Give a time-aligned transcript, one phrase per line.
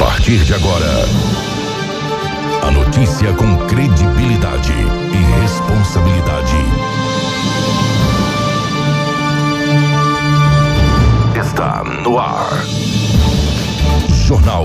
[0.00, 1.04] partir de agora,
[2.62, 6.56] a notícia com credibilidade e responsabilidade.
[11.38, 12.64] Está no ar.
[14.26, 14.64] Jornal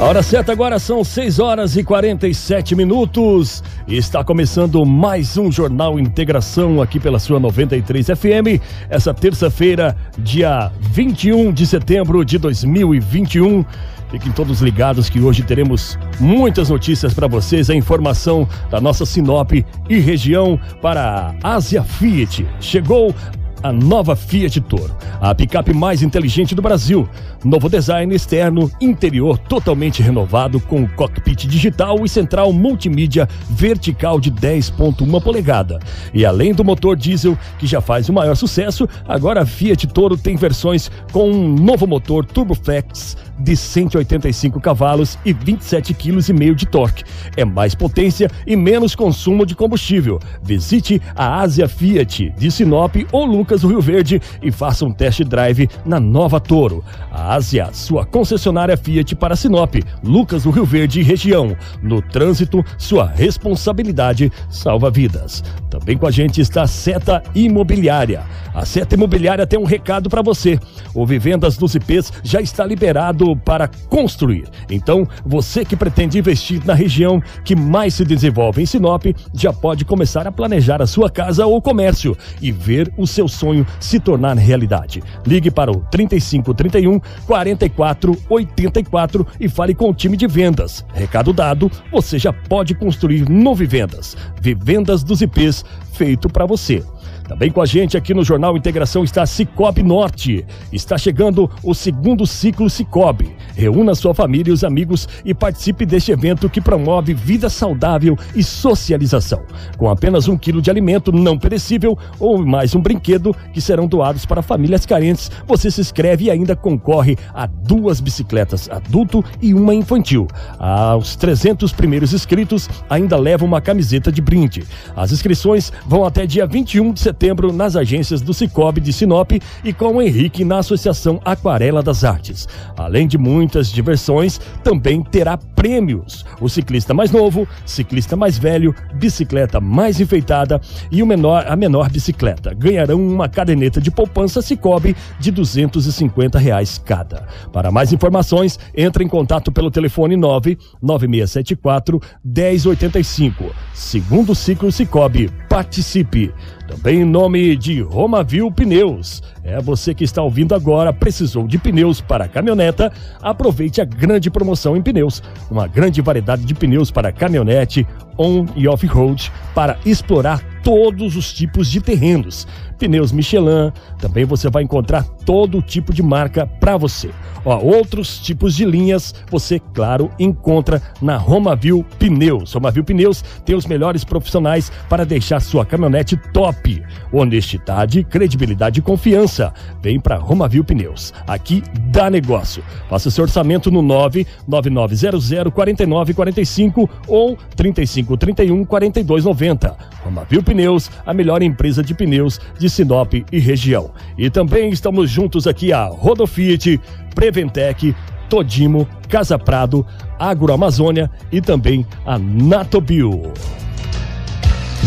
[0.00, 3.62] A hora certa agora são 6 horas e 47 minutos.
[3.86, 8.64] Está começando mais um Jornal Integração aqui pela sua 93 FM.
[8.88, 13.62] Essa terça-feira, dia 21 de setembro de 2021.
[14.10, 19.52] Fiquem todos ligados que hoje teremos muitas notícias para vocês, a informação da nossa Sinop
[19.52, 22.48] e região para a Ásia Fiat.
[22.58, 23.14] Chegou
[23.62, 27.08] a nova Fiat Toro, a picape mais inteligente do Brasil.
[27.44, 35.22] Novo design externo, interior totalmente renovado com cockpit digital e central multimídia vertical de 10.1
[35.22, 35.78] polegada.
[36.12, 40.16] E além do motor diesel que já faz o maior sucesso, agora a Fiat Toro
[40.16, 47.04] tem versões com um novo motor Turboflex de 185 cavalos e 27,5 kg de torque.
[47.36, 50.18] É mais potência e menos consumo de combustível.
[50.42, 55.22] Visite a Ásia Fiat de Sinop ou Lucas do Rio Verde e faça um test
[55.24, 56.84] drive na nova Toro.
[57.10, 61.56] A Ásia, sua concessionária Fiat para Sinop, Lucas do Rio Verde e região.
[61.82, 65.42] No trânsito, sua responsabilidade salva vidas.
[65.68, 68.22] Também com a gente está a Seta Imobiliária.
[68.52, 70.58] A Seta Imobiliária tem um recado para você.
[70.94, 74.48] O Vivendas dos IPs já está liberado para construir.
[74.70, 79.04] Então, você que pretende investir na região que mais se desenvolve em Sinop,
[79.34, 83.66] já pode começar a planejar a sua casa ou comércio e ver o seu sonho
[83.78, 85.02] se tornar realidade.
[85.26, 90.84] Ligue para o 3531 44 84 e fale com o time de vendas.
[90.94, 94.16] Recado dado, você já pode construir no Vivendas.
[94.40, 96.82] Vivendas dos IPs feito para você.
[97.30, 100.44] Também com a gente aqui no Jornal Integração está Cicobi Norte.
[100.72, 103.36] Está chegando o segundo ciclo Cicobi.
[103.54, 108.42] Reúna sua família e os amigos e participe deste evento que promove vida saudável e
[108.42, 109.44] socialização.
[109.78, 114.26] Com apenas um quilo de alimento não perecível ou mais um brinquedo que serão doados
[114.26, 119.72] para famílias carentes, você se inscreve e ainda concorre a duas bicicletas adulto e uma
[119.72, 120.26] infantil.
[120.58, 124.64] Aos 300 primeiros inscritos ainda levam uma camiseta de brinde.
[124.96, 129.32] As inscrições vão até dia 21 de setembro setembro nas agências do Cicobi de Sinop
[129.62, 132.48] e com o Henrique na Associação Aquarela das Artes.
[132.74, 136.24] Além de muitas diversões, também terá prêmios.
[136.40, 140.58] O ciclista mais novo, ciclista mais velho, bicicleta mais enfeitada
[140.90, 146.80] e o menor, a menor bicicleta ganharão uma caderneta de poupança Cicobi de 250 reais
[146.82, 147.26] cada.
[147.52, 153.44] Para mais informações, entre em contato pelo telefone 99674 1085.
[153.74, 156.32] Segundo ciclo Cicobi, participe.
[156.70, 159.20] Também em nome de Romavil Pneus.
[159.42, 162.92] É você que está ouvindo agora, precisou de pneus para caminhoneta?
[163.20, 165.20] Aproveite a grande promoção em pneus.
[165.50, 167.84] Uma grande variedade de pneus para caminhonete,
[168.16, 172.46] on e off-road para explorar todos os tipos de terrenos.
[172.80, 177.10] Pneus Michelin, também você vai encontrar todo tipo de marca para você.
[177.44, 182.52] Ó, outros tipos de linhas você, claro, encontra na Romavil Pneus.
[182.54, 186.82] Romavil Pneus tem os melhores profissionais para deixar sua caminhonete top.
[187.12, 189.52] Honestidade, credibilidade e confiança.
[189.82, 191.12] Vem para Romavil Pneus.
[191.26, 192.64] Aqui dá negócio.
[192.88, 199.76] Faça seu orçamento no 99900 4945 ou 3531 4290.
[200.02, 203.90] Romavil Pneus, a melhor empresa de pneus de Sinop e região.
[204.16, 206.80] E também estamos juntos aqui a Rodofiat,
[207.14, 207.94] Preventec,
[208.28, 209.84] Todimo, Casa Prado,
[210.18, 213.32] Agroamazônia e também a Natobio.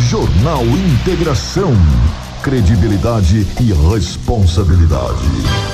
[0.10, 1.72] Jornal Integração.
[2.42, 5.74] Credibilidade e responsabilidade.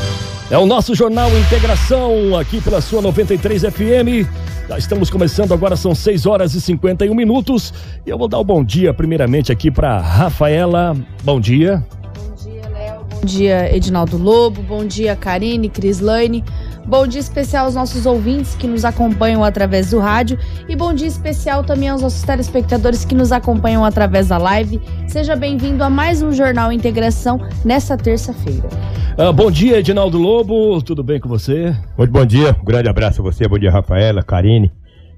[0.52, 4.28] É o nosso Jornal Integração aqui pela sua 93 FM.
[4.68, 7.74] Já estamos começando agora, são 6 horas e 51 minutos.
[8.06, 10.96] E eu vou dar o um bom dia primeiramente aqui para Rafaela.
[11.24, 11.84] Bom dia.
[13.20, 14.62] Bom dia, Edinaldo Lobo.
[14.62, 16.42] Bom dia, Karine, Crislaine.
[16.86, 20.40] Bom dia especial aos nossos ouvintes que nos acompanham através do rádio
[20.70, 24.80] e bom dia especial também aos nossos telespectadores que nos acompanham através da live.
[25.06, 28.70] Seja bem-vindo a mais um Jornal Integração nesta terça-feira.
[29.18, 30.82] Ah, bom dia, Edinaldo Lobo.
[30.82, 31.76] Tudo bem com você?
[31.98, 32.56] Muito bom dia.
[32.62, 33.46] Um grande abraço a você.
[33.50, 34.72] Bom dia, Rafaela, Karine.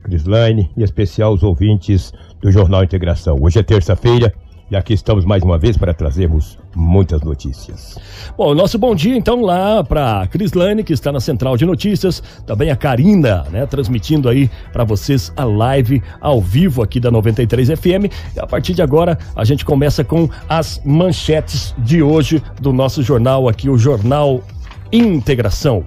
[0.04, 2.12] Crislaine e em especial os ouvintes
[2.42, 3.38] do Jornal Integração.
[3.40, 4.34] Hoje é terça-feira
[4.72, 8.00] e aqui estamos mais uma vez para trazermos muitas notícias.
[8.38, 12.72] Bom, nosso bom dia então lá para Crislane, que está na Central de Notícias, também
[12.72, 18.10] a Karina, né, transmitindo aí para vocês a live ao vivo aqui da 93 FM.
[18.34, 23.04] E a partir de agora a gente começa com as manchetes de hoje do nosso
[23.04, 24.42] jornal aqui, o Jornal
[24.90, 25.86] Integração.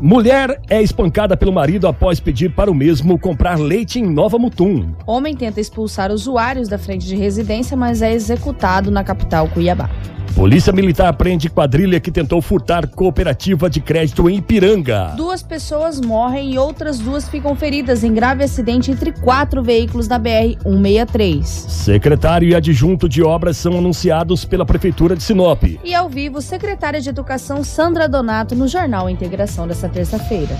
[0.00, 4.92] Mulher é espancada pelo marido após pedir para o mesmo comprar leite em Nova Mutum.
[5.06, 9.88] Homem tenta expulsar usuários da frente de residência, mas é executado na capital Cuiabá.
[10.34, 15.14] Polícia Militar prende quadrilha que tentou furtar cooperativa de crédito em Ipiranga.
[15.16, 20.18] Duas pessoas morrem e outras duas ficam feridas em grave acidente entre quatro veículos da
[20.18, 21.44] BR-163.
[21.44, 25.62] Secretário e adjunto de obras são anunciados pela Prefeitura de Sinop.
[25.84, 30.58] E ao vivo, secretária de Educação Sandra Donato no Jornal Integração dessa terça-feira.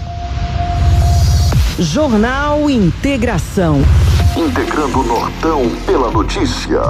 [1.81, 3.83] Jornal Integração.
[4.37, 6.81] Integrando o Nortão pela notícia.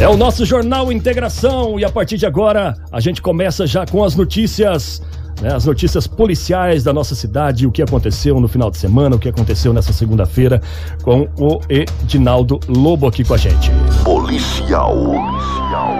[0.00, 4.04] É o nosso Jornal Integração e a partir de agora a gente começa já com
[4.04, 5.02] as notícias,
[5.42, 9.18] né, as notícias policiais da nossa cidade, o que aconteceu no final de semana, o
[9.18, 10.62] que aconteceu nessa segunda-feira
[11.02, 13.72] com o Edinaldo Lobo aqui com a gente.
[14.04, 14.94] Policial.
[14.94, 15.96] Policial.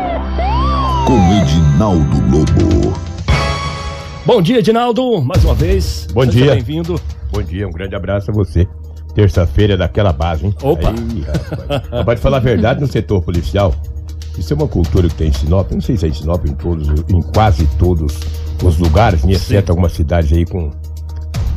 [1.05, 2.95] Com Edinaldo Lobo.
[4.25, 6.07] Bom dia, Edinaldo, mais uma vez.
[6.13, 6.55] Bom Seja dia.
[6.55, 7.01] Bem-vindo.
[7.33, 8.65] Bom dia, um grande abraço a você
[9.19, 10.55] terça-feira daquela base, hein?
[10.63, 10.91] Opa!
[10.91, 12.05] Aí, rapaz.
[12.05, 13.75] Pode falar a verdade no setor policial.
[14.39, 15.73] Isso é uma cultura que tem em Sinop.
[15.73, 18.17] Não sei se é em Sinop, em todos, em quase todos
[18.63, 19.33] os lugares, né?
[19.33, 20.71] exceto algumas cidades aí com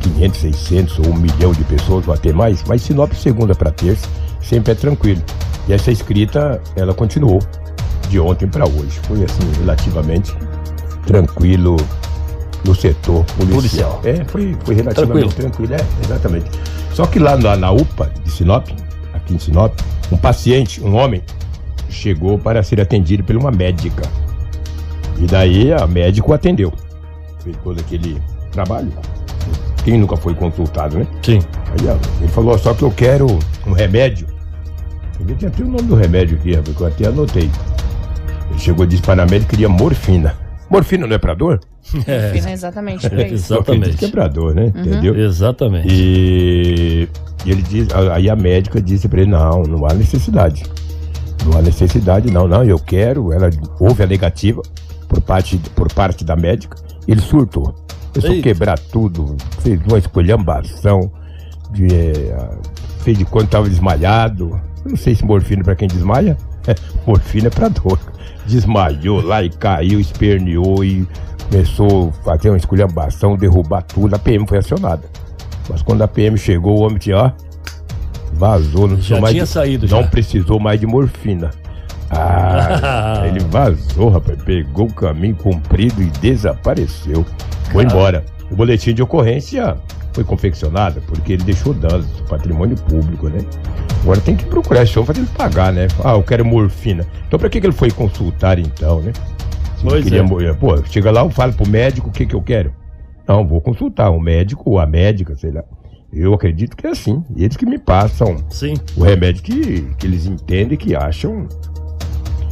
[0.00, 2.64] 500, 600 ou um milhão de pessoas, ou até mais.
[2.66, 4.08] Mas Sinop, segunda para terça,
[4.42, 5.22] sempre é tranquilo.
[5.68, 7.38] E essa escrita, ela continuou
[8.08, 8.98] de ontem para hoje.
[9.04, 10.34] Foi assim, relativamente
[11.06, 11.76] tranquilo
[12.64, 13.98] no setor policial.
[13.98, 14.00] policial.
[14.04, 15.70] É, foi, foi relativamente tranquilo.
[15.70, 16.50] tranquilo, é, exatamente.
[16.92, 18.68] Só que lá na, na UPA de Sinop,
[19.12, 19.72] aqui em Sinop,
[20.10, 21.22] um paciente, um homem,
[21.88, 24.02] chegou para ser atendido por uma médica.
[25.18, 26.72] E daí a médica o atendeu.
[27.42, 28.20] Fez todo aquele
[28.50, 28.92] trabalho.
[29.84, 31.06] Quem nunca foi consultado, né?
[31.22, 31.40] Sim.
[31.66, 33.26] Aí ele falou, só que eu quero
[33.66, 34.26] um remédio.
[35.20, 37.50] Eu tinha até o nome do remédio aqui, porque eu até anotei.
[38.50, 40.36] Ele chegou e disse para a médica que queria morfina.
[40.72, 41.60] Morfina não é para dor?
[42.06, 42.22] É.
[42.22, 43.52] Morfina é exatamente para isso.
[43.52, 43.96] Exatamente.
[43.98, 44.72] Quebrador, né?
[44.74, 44.80] Uhum.
[44.80, 45.20] Entendeu?
[45.20, 45.86] Exatamente.
[45.90, 47.06] E,
[47.44, 50.62] e ele diz, aí a médica disse para ele, não, não há necessidade.
[51.44, 53.34] Não há necessidade, não, não, eu quero.
[53.34, 54.62] Ela houve a negativa
[55.06, 56.78] por parte, por parte da médica.
[57.06, 57.74] Ele surtou.
[58.14, 61.10] Começou a quebrar tudo, fez uma escolhambação,
[61.70, 62.50] de, é,
[63.00, 64.58] fez de quando estava desmalhado.
[64.84, 66.36] Eu não sei se morfina para quem desmaia.
[67.06, 67.98] Morfina é para dor.
[68.46, 71.06] Desmaiou lá e caiu, esperneou e
[71.50, 74.14] começou a fazer uma esculhambação, derrubar tudo.
[74.14, 75.02] A PM foi acionada.
[75.68, 77.30] Mas quando a PM chegou, o homem tinha, ó,
[78.32, 78.88] vazou.
[78.88, 80.08] Não já mais tinha de, saído, Não já.
[80.08, 81.50] precisou mais de morfina.
[82.10, 84.42] Ah, ele vazou, rapaz.
[84.42, 87.24] Pegou o caminho comprido e desapareceu.
[87.70, 88.24] Foi embora.
[88.50, 89.76] O boletim de ocorrência
[90.12, 93.40] foi confeccionado porque ele deixou danos do patrimônio público, né?
[94.02, 95.88] Agora tem que procurar esse homem pra ele pagar, né?
[96.04, 97.06] Ah, eu quero morfina.
[97.26, 99.12] Então pra que, que ele foi consultar então, né?
[99.82, 100.52] Pois queria, é.
[100.54, 102.72] Pô, chega lá, eu falo pro médico o que, que eu quero.
[103.26, 105.64] Não, vou consultar o médico ou a médica, sei lá.
[106.12, 107.24] Eu acredito que é assim.
[107.34, 108.74] Eles que me passam Sim.
[108.96, 111.48] o remédio que, que eles entendem, que acham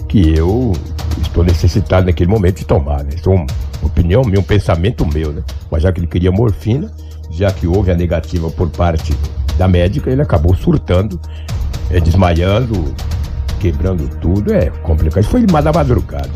[0.09, 0.73] que eu
[1.21, 3.11] estou necessitado naquele momento de tomar, né?
[3.15, 3.47] Isso é uma
[3.83, 5.45] opinião minha, um pensamento meu, né?
[5.71, 6.91] Mas já que ele queria morfina,
[7.31, 9.15] já que houve a negativa por parte
[9.57, 11.21] da médica, ele acabou surtando,
[11.91, 12.95] é, desmaiando,
[13.61, 14.53] quebrando tudo.
[14.53, 15.23] É complicado.
[15.23, 16.31] Isso foi da madrugada.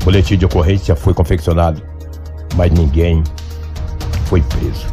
[0.00, 1.82] O boletim de ocorrência foi confeccionado,
[2.56, 3.22] mas ninguém
[4.26, 4.86] foi preso.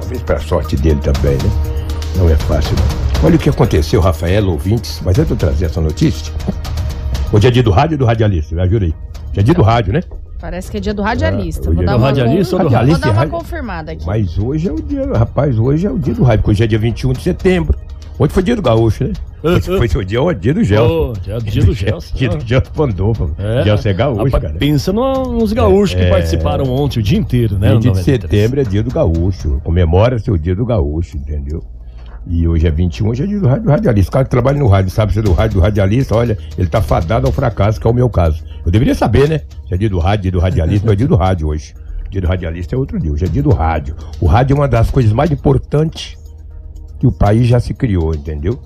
[0.00, 1.50] Talvez para sorte dele também, né?
[2.16, 3.26] Não é fácil, não.
[3.26, 5.00] Olha o que aconteceu, Rafael, ouvintes.
[5.04, 6.32] Mas antes de eu trazer essa notícia,
[7.32, 8.94] hoje é dia do rádio e do radialista, me ajuda aí.
[9.30, 10.00] Hoje é dia do rádio, né?
[10.40, 11.70] Parece que é dia do radialista.
[11.70, 14.04] Ah, Vou é dar do uma, radialista ou do vou dar uma confirmada aqui.
[14.06, 16.66] Mas hoje é o dia, rapaz, hoje é o dia do rádio, porque hoje é
[16.66, 17.78] dia 21 de setembro.
[18.18, 19.12] Hoje foi dia do gaúcho, né?
[19.42, 21.10] Hoje foi seu dia, o dia do Gelson.
[21.10, 22.16] Ô, dia, dia do Gelson.
[22.16, 23.30] Dia do Gelson Pandolfo.
[23.38, 23.62] É.
[23.64, 24.54] Gelson é gaúcho, Rapaz, cara.
[24.58, 26.08] Pensa no- nos gaúchos que É.
[26.10, 27.68] participaram ontem o dia inteiro, né?
[27.72, 28.22] 20 no de 93.
[28.22, 29.60] setembro é dia do gaúcho.
[29.62, 31.62] Comemora seu dia do gaúcho, entendeu?
[32.28, 34.08] E hoje é 21, hoje é dia do rádio do radialista.
[34.10, 36.68] O cara que trabalha no rádio, sabe se é do rádio do radialista, olha, ele
[36.68, 38.42] tá fadado ao fracasso, que é o meu caso.
[38.64, 39.42] Eu deveria saber, né?
[39.68, 41.72] Se é dia do rádio, dia do radialista, não é dia do rádio hoje.
[42.10, 43.94] Dia do radialista é outro dia, hoje é dia do rádio.
[44.20, 46.16] O rádio é uma das coisas mais importantes
[46.98, 48.58] que o país já se criou, entendeu?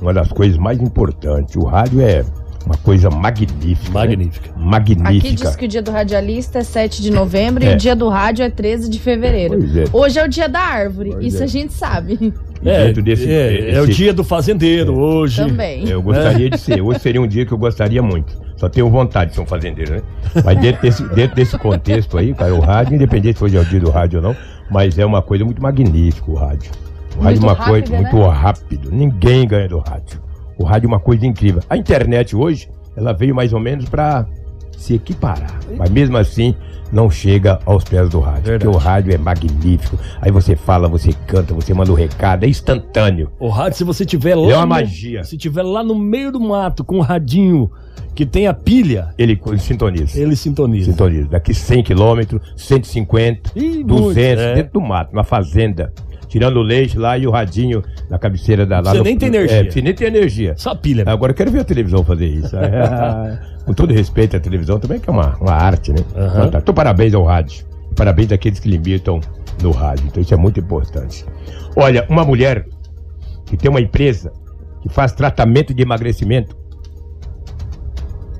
[0.00, 1.56] Uma das coisas mais importantes.
[1.56, 2.24] O rádio é
[2.66, 3.92] Uma coisa magnífica.
[3.92, 4.00] né?
[4.06, 4.50] Magnífica.
[4.56, 5.08] Magnífica.
[5.08, 7.74] Aqui diz que o dia do radialista é 7 de novembro e É.
[7.74, 9.56] o dia do rádio é 13 de fevereiro.
[9.58, 9.84] Pois é.
[9.92, 11.44] Hoje é o dia da árvore, Pois isso é.
[11.44, 12.34] a gente sabe.
[12.62, 15.44] E É, dentro desse- é, é o esse- dia do fazendeiro hoje.
[15.44, 15.88] Também.
[15.88, 16.80] Eu gostaria de ser.
[16.80, 18.36] Hoje seria um dia que eu gostaria muito.
[18.56, 20.02] Só tenho vontade de ser um fazendeiro, né?
[20.44, 23.64] Mas dentro desse, dentro desse contexto aí, cara, o rádio, independente se hoje é o
[23.64, 24.36] dia do rádio ou não,
[24.70, 26.70] mas é uma coisa muito magnífica o rádio.
[27.18, 28.28] O rádio Muito é uma coisa rápida, muito né?
[28.28, 28.90] rápido.
[28.92, 30.20] Ninguém ganha do rádio.
[30.58, 31.62] O rádio é uma coisa incrível.
[31.68, 34.26] A internet hoje, ela veio mais ou menos para
[34.76, 35.58] se equiparar.
[35.76, 36.54] Mas mesmo assim,
[36.92, 38.42] não chega aos pés do rádio.
[38.44, 38.64] Verdade.
[38.64, 39.98] Porque o rádio é magnífico.
[40.20, 43.30] Aí você fala, você canta, você manda o recado, é instantâneo.
[43.40, 44.50] O rádio, se você tiver lá.
[44.52, 45.24] É uma no- magia.
[45.24, 47.70] Se tiver lá no meio do mato com um radinho
[48.14, 50.18] que tem a pilha, Ele, ele sintoniza.
[50.20, 50.90] ele sintoniza.
[50.90, 51.28] Sintoniza.
[51.28, 54.54] Daqui 100 quilômetros, 150, Ih, 200, muito, é.
[54.54, 55.92] dentro do mato, na fazenda.
[56.36, 58.90] Tirando o leite lá e o radinho na cabeceira da lá.
[58.90, 59.56] Você no- nem tem energia.
[59.56, 60.52] É, você nem tem energia.
[60.58, 61.02] Só pilha.
[61.06, 62.54] Agora eu quero ver a televisão fazer isso.
[62.60, 65.98] É, com todo respeito à televisão também, que é uma, uma arte, né?
[66.14, 66.50] Aham.
[66.54, 67.64] Então, parabéns ao rádio.
[67.96, 69.18] Parabéns àqueles que limitam
[69.62, 70.04] no rádio.
[70.08, 71.24] Então isso é muito importante.
[71.74, 72.66] Olha, uma mulher
[73.46, 74.30] que tem uma empresa
[74.82, 76.54] que faz tratamento de emagrecimento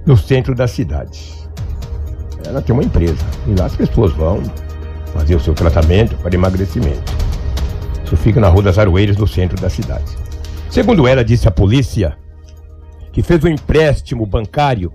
[0.05, 1.33] no centro da cidade.
[2.47, 3.25] Ela tem uma empresa.
[3.47, 4.43] E lá as pessoas vão
[5.15, 7.26] fazer o seu tratamento para emagrecimento.
[8.07, 10.17] Isso fica na Rua das Aroeiras, no centro da cidade.
[10.71, 12.17] Segundo ela, disse a polícia
[13.13, 14.93] que fez um empréstimo bancário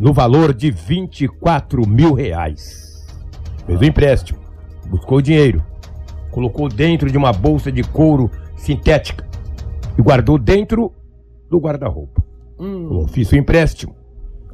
[0.00, 3.06] no valor de 24 mil reais.
[3.66, 4.38] Fez um empréstimo,
[4.88, 5.62] buscou o dinheiro,
[6.30, 9.28] colocou dentro de uma bolsa de couro sintética
[9.98, 10.90] e guardou dentro
[11.50, 12.24] do guarda-roupa.
[12.58, 13.94] Hum, fiz o empréstimo.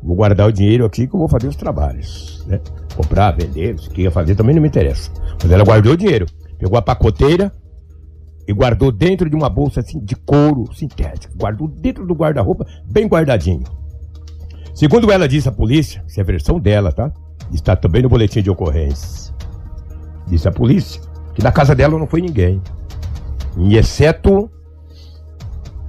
[0.02, 2.44] Vou guardar o dinheiro aqui que eu vou fazer os trabalhos.
[2.44, 2.60] Né?
[2.96, 5.12] Comprar, vender, o que ia fazer também não me interessa.
[5.40, 6.26] Mas ela guardou o dinheiro.
[6.58, 7.52] Pegou a pacoteira
[8.48, 11.36] e guardou dentro de uma bolsa assim, de couro sintético.
[11.36, 13.64] Guardou dentro do guarda-roupa, bem guardadinho.
[14.74, 17.12] Segundo ela disse à polícia, isso é a versão dela, tá?
[17.52, 19.34] Está também no boletim de ocorrência.
[20.26, 20.98] Disse a polícia
[21.34, 22.62] que na casa dela não foi ninguém.
[23.58, 24.50] E exceto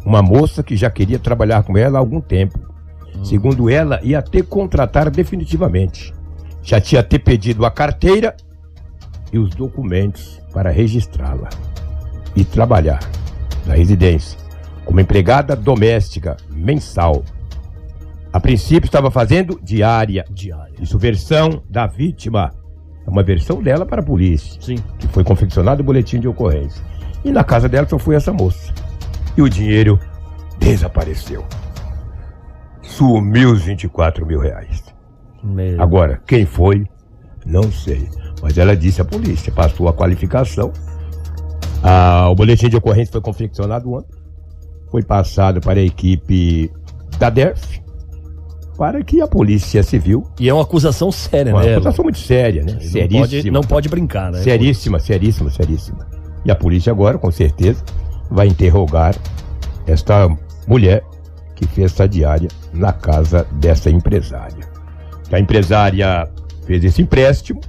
[0.05, 2.59] uma moça que já queria trabalhar com ela há algum tempo.
[3.23, 6.13] Segundo ela, ia ter que contratar definitivamente.
[6.61, 8.35] Já tinha ter pedido a carteira
[9.31, 11.47] e os documentos para registrá-la
[12.35, 12.99] e trabalhar
[13.65, 14.37] na residência
[14.85, 17.23] como empregada doméstica mensal.
[18.33, 20.25] A princípio estava fazendo diária.
[20.31, 20.73] diária.
[20.79, 22.51] Isso versão da vítima.
[23.05, 24.77] É uma versão dela para a polícia Sim.
[24.97, 26.83] que foi confeccionado o boletim de ocorrência.
[27.23, 28.73] E na casa dela só foi essa moça.
[29.37, 29.99] E o dinheiro
[30.57, 31.45] desapareceu.
[32.81, 34.83] Sumiu os 24 mil reais.
[35.43, 35.81] Meu.
[35.81, 36.85] Agora, quem foi?
[37.45, 38.09] Não sei.
[38.41, 40.71] Mas ela disse à polícia, passou a qualificação.
[41.91, 44.15] Ah, o boletim de ocorrência foi confeccionado ontem.
[44.91, 46.71] Foi passado para a equipe
[47.17, 47.81] da DERF
[48.77, 50.23] para que a polícia civil.
[50.39, 51.73] E é uma acusação séria, Uma né?
[51.73, 52.73] acusação muito séria, né?
[52.73, 53.53] Não pode, Seríssima.
[53.53, 54.43] não pode brincar, né?
[54.43, 56.07] Seríssima, seríssima, seríssima.
[56.45, 57.83] E a polícia agora, com certeza,
[58.29, 59.15] vai interrogar
[59.87, 60.29] esta
[60.67, 61.03] mulher
[61.55, 64.69] que fez essa diária na casa dessa empresária.
[65.31, 66.29] A empresária
[66.67, 67.59] fez esse empréstimo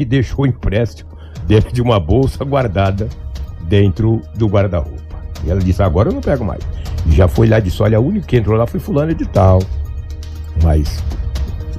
[0.00, 1.12] e deixou o empréstimo
[1.46, 3.08] dentro de uma bolsa guardada
[3.76, 5.00] dentro do guarda-roupa.
[5.46, 6.60] E ela disse, agora eu não pego mais.
[7.06, 9.24] E já foi lá e disse, olha, o único que entrou lá foi fulano de
[9.24, 9.60] tal.
[10.62, 11.02] Mas,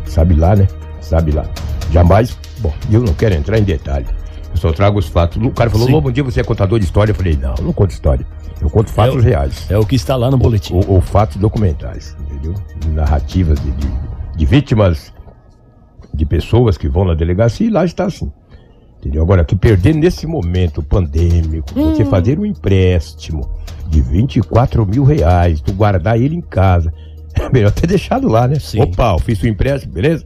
[0.07, 0.67] sabe lá, né?
[1.01, 1.45] Sabe lá.
[1.91, 4.07] Jamais, bom, eu não quero entrar em detalhe.
[4.51, 5.37] Eu só trago os fatos.
[5.41, 7.11] O cara falou, um dia você é contador de história.
[7.11, 8.25] Eu falei, não, não conto história.
[8.59, 9.65] Eu conto fatos É o- reais.
[9.69, 10.73] É o que está lá no boletim.
[10.73, 12.55] Ou, ou fatos documentais, entendeu?
[12.87, 13.87] Narrativas de, de,
[14.35, 15.13] de vítimas,
[16.11, 18.31] de pessoas que vão na delegacia e lá está assim.
[19.03, 19.21] Entendeu?
[19.21, 21.93] Agora, que perder nesse momento pandêmico, Hum.
[21.93, 23.49] você fazer um empréstimo
[23.89, 26.93] de 24 mil reais, tu guardar ele em casa,
[27.35, 28.55] é melhor ter deixado lá, né?
[28.59, 28.81] Sim.
[28.81, 30.25] Opa, eu fiz o empréstimo, beleza?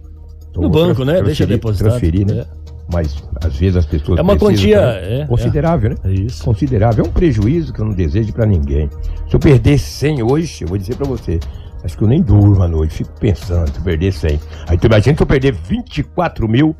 [0.52, 1.24] Então No banco, né?
[1.24, 1.90] Deixa depositado.
[1.90, 2.42] Transferir, né?
[2.42, 2.46] É.
[2.94, 5.22] Mas às vezes as pessoas É uma quantia, também.
[5.22, 5.96] é, considerável, né?
[6.06, 6.44] É isso.
[6.46, 7.04] considerável.
[7.04, 8.90] É um prejuízo que eu não desejo pra ninguém.
[9.28, 11.38] Se eu perder 100 hoje, eu vou dizer pra você,
[11.84, 14.40] acho que eu nem durmo à noite, fico pensando, se eu perder 100.
[14.68, 16.74] Aí tu imagina se eu perder 24 mil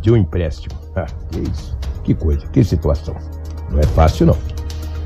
[0.00, 0.74] de um empréstimo.
[1.02, 3.14] Ah, que isso, que coisa, que situação.
[3.70, 4.36] Não é fácil não.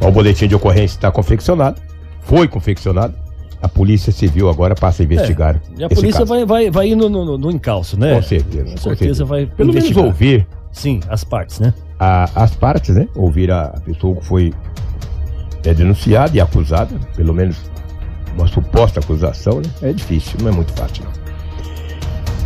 [0.00, 1.80] Ó, O boletim de ocorrência está confeccionado,
[2.22, 3.14] foi confeccionado.
[3.60, 5.60] A Polícia Civil agora passa a investigar.
[5.78, 6.26] E a polícia caso.
[6.26, 8.14] vai, vai, vai ir no, no, no encalço, né?
[8.16, 8.64] Com certeza.
[8.64, 10.04] Com com certeza vai Pelo menos investigar.
[10.04, 11.72] ouvir Sim, as partes, né?
[12.00, 13.06] a- as partes, né?
[13.14, 14.52] Ouvir a pessoa que foi
[15.64, 17.56] é, denunciada e acusada, pelo menos
[18.36, 19.70] uma suposta acusação, né?
[19.90, 21.12] É difícil, não é muito fácil, não.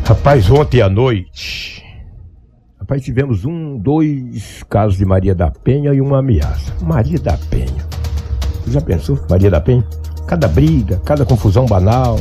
[0.04, 1.82] Rapaz, ontem à noite,
[2.86, 6.72] rapaz, tivemos um, dois casos de Maria da Penha e uma ameaça.
[6.80, 7.84] Maria da Penha.
[8.64, 9.18] Você já pensou?
[9.28, 9.84] Maria da Penha?
[10.28, 12.16] Cada briga, cada confusão banal.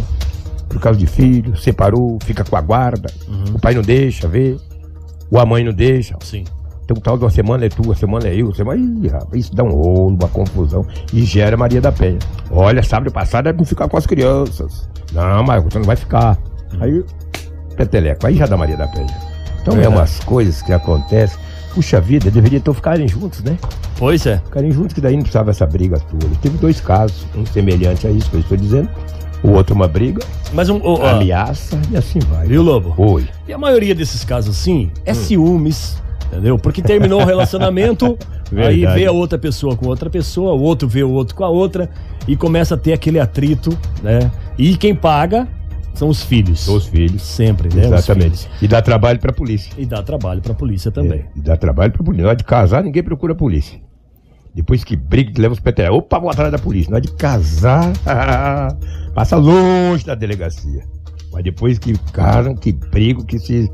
[0.67, 3.55] por causa de filho, separou, fica com a guarda, Uhum.
[3.55, 4.57] o pai não deixa ver,
[5.31, 6.17] ou a mãe não deixa.
[6.21, 6.43] Sim.
[6.83, 8.81] Então tal de uma semana é tua, semana é eu, semana.
[8.81, 10.85] Ih, rapaz, isso dá um rolo, uma confusão.
[11.13, 12.19] E gera Maria da Penha.
[12.51, 14.89] Olha, sábado passado é pra ficar com as crianças.
[15.13, 16.37] Não, mas você não vai ficar.
[16.81, 17.05] Aí,
[17.77, 19.34] peteleco, aí já dá Maria da Penha.
[19.65, 21.39] Então é umas coisas que acontecem.
[21.73, 23.57] Puxa vida, deveria então ficarem juntos, né?
[23.97, 24.37] Pois é.
[24.45, 26.27] Ficarem juntos, que daí não precisava essa briga toda.
[26.41, 28.87] Teve dois casos, um semelhante a isso que eu estou dizendo,
[29.43, 30.79] o outro uma briga, Mas um.
[30.83, 32.47] ó, ameaça e assim vai.
[32.47, 32.93] viu, Lobo?
[32.97, 33.27] Oi.
[33.47, 35.15] E a maioria desses casos, assim, é Hum.
[35.15, 36.57] ciúmes, entendeu?
[36.57, 38.17] Porque terminou o relacionamento,
[38.55, 41.49] aí vê a outra pessoa com outra pessoa, o outro vê o outro com a
[41.49, 41.89] outra,
[42.27, 44.31] e começa a ter aquele atrito, né?
[44.57, 45.47] E quem paga
[45.95, 46.59] são os filhos.
[46.61, 47.21] São os filhos.
[47.21, 47.85] Sempre, né?
[47.85, 48.49] Exatamente.
[48.61, 49.71] E dá trabalho pra polícia.
[49.77, 51.19] E dá trabalho pra polícia também.
[51.19, 52.23] É, e dá trabalho pra polícia.
[52.23, 53.79] Na hora de casar, ninguém procura a polícia.
[54.53, 55.97] Depois que briga, leva os petelecos.
[55.99, 56.89] Opa, vou atrás da polícia.
[56.89, 57.91] Na hora de casar,
[59.13, 60.83] passa longe da delegacia.
[61.31, 63.69] Mas depois que casam, que brigam, que se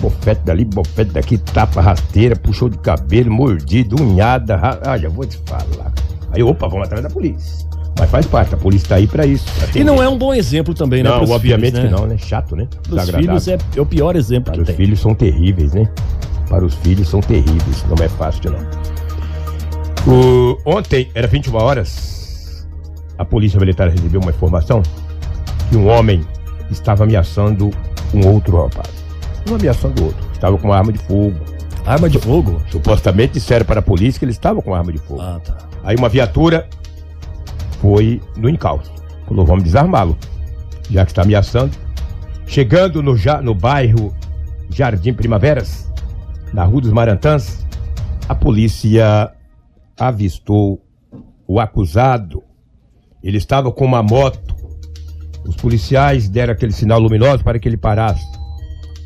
[0.00, 4.56] bofete dali, bofete daqui, tapa rasteira, puxou de cabelo, mordido, unhada.
[4.56, 5.92] ra- Ah, já vou te falar.
[6.32, 7.66] Aí, opa, vamos atrás da polícia.
[8.00, 9.44] Mas faz parte, a polícia tá aí pra isso.
[9.58, 11.10] pra E não é um bom exemplo também, né?
[11.10, 11.96] Não, obviamente filhos, né?
[11.96, 12.16] que não, né?
[12.18, 12.66] Chato, né?
[12.88, 14.76] Para os filhos é, é o pior exemplo Para que os tem.
[14.76, 15.86] filhos são terríveis, né?
[16.48, 18.60] Para os filhos são terríveis, não é fácil não.
[20.06, 22.66] O- ontem, era 21 horas,
[23.18, 24.82] a polícia militar recebeu uma informação
[25.68, 26.24] que um homem
[26.70, 27.70] estava ameaçando
[28.14, 28.88] um outro rapaz.
[29.48, 30.26] Um ameaçando o outro.
[30.32, 31.34] Estava com uma arma de fogo.
[31.84, 32.60] Arma de fogo?
[32.70, 35.20] Supostamente disseram para a polícia que ele estava com arma de fogo.
[35.20, 35.56] Ah, tá.
[35.84, 36.66] Aí uma viatura
[37.80, 38.92] foi no encalço.
[39.26, 40.16] Falou, vamos desarmá-lo.
[40.90, 41.76] Já que está ameaçando.
[42.46, 44.14] Chegando no, no bairro
[44.68, 45.90] Jardim Primaveras,
[46.52, 47.64] na Rua dos Marantãs,
[48.28, 49.32] a polícia
[49.98, 50.80] avistou
[51.46, 52.42] o acusado.
[53.22, 54.56] Ele estava com uma moto.
[55.46, 58.24] Os policiais deram aquele sinal luminoso para que ele parasse.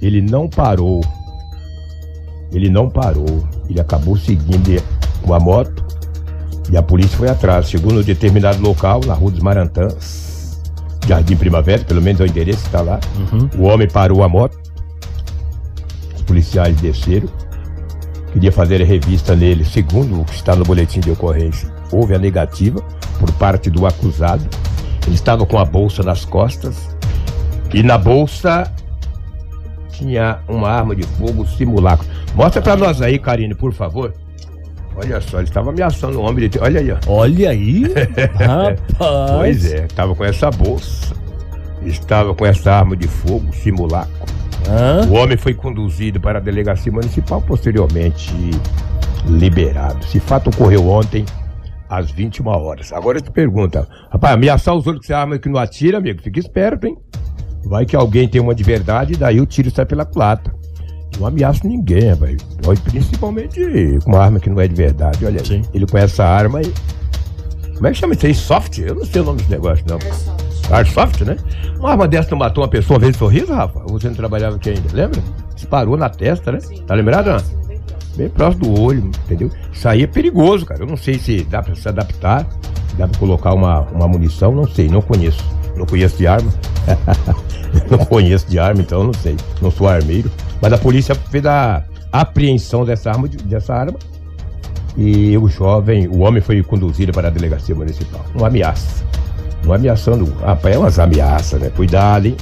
[0.01, 1.01] Ele não parou.
[2.53, 3.49] Ele não parou.
[3.69, 4.83] Ele acabou seguindo
[5.23, 5.85] com a moto.
[6.75, 7.71] E a polícia foi atrás.
[7.71, 10.61] Chegou no determinado local, na Rua dos Marantãs,
[11.07, 12.99] Jardim Primavera, pelo menos é o endereço que está lá.
[13.17, 13.49] Uhum.
[13.57, 14.59] O homem parou a moto.
[16.17, 17.29] Os policiais desceram.
[18.33, 21.73] Queria fazer a revista nele, segundo o que está no boletim de ocorrência.
[21.93, 22.83] Houve a negativa
[23.21, 24.45] por parte do acusado.
[25.07, 26.75] Ele estava com a bolsa nas costas.
[27.73, 28.69] E na bolsa
[29.93, 32.05] tinha uma arma de fogo simulacro.
[32.35, 34.13] Mostra pra nós aí, Karine, por favor.
[34.97, 36.49] Olha só, ele estava ameaçando o homem.
[36.49, 36.97] de- Olha aí, ó.
[37.09, 37.85] Olha aí,
[38.39, 38.81] rapaz.
[39.37, 41.15] Pois é, estava com essa bolsa.
[41.83, 44.13] Estava com essa arma de fogo simulacro.
[44.69, 45.07] Hã?
[45.09, 48.33] O homem foi conduzido para a delegacia municipal, posteriormente
[49.27, 49.99] liberado.
[50.05, 51.25] Esse fato ocorreu ontem,
[51.89, 52.93] às 21 horas.
[52.93, 56.39] Agora te pergunta, rapaz, ameaçar os outros com essa arma que não atira, amigo, fica
[56.39, 56.97] esperto, hein?
[57.67, 60.55] Vai que alguém tem uma de verdade daí o tiro sai pela culatra.
[61.19, 62.37] Não ameaço ninguém, rapaz.
[62.85, 63.61] Principalmente
[64.05, 65.25] com uma arma que não é de verdade.
[65.25, 65.63] Olha, aí, Sim.
[65.73, 66.73] ele com essa arma aí.
[67.75, 68.35] Como é que chama isso aí?
[68.35, 68.79] Soft?
[68.79, 69.99] Eu não sei o nome desse negócio, não.
[70.71, 71.37] Airsoft, né?
[71.79, 73.81] Uma arma dessa não matou uma pessoa uma vez de sorriso, Rafa?
[73.89, 75.23] Você não trabalhava aqui ainda, lembra?
[75.55, 76.59] Disparou na testa, né?
[76.87, 77.65] Tá lembrado, não?
[78.17, 79.51] Bem próximo do olho, entendeu?
[79.73, 80.83] Isso aí é perigoso, cara.
[80.83, 82.47] Eu não sei se dá pra se adaptar,
[82.89, 85.45] se dá pra colocar uma, uma munição, não sei, não conheço.
[85.77, 86.53] Não conheço de arma.
[87.91, 89.37] não conheço de arma, então eu não sei.
[89.61, 90.31] Não sou armeiro.
[90.65, 93.99] Mas a polícia fez a apreensão dessa arma, de- dessa arma.
[94.97, 98.25] E o jovem, o homem foi conduzido para a delegacia municipal.
[98.35, 99.05] Uma ameaça.
[99.65, 100.25] Uma ameaçando.
[100.41, 101.69] Rapaz, é umas ameaças, né?
[101.71, 102.37] Cuidado, hein?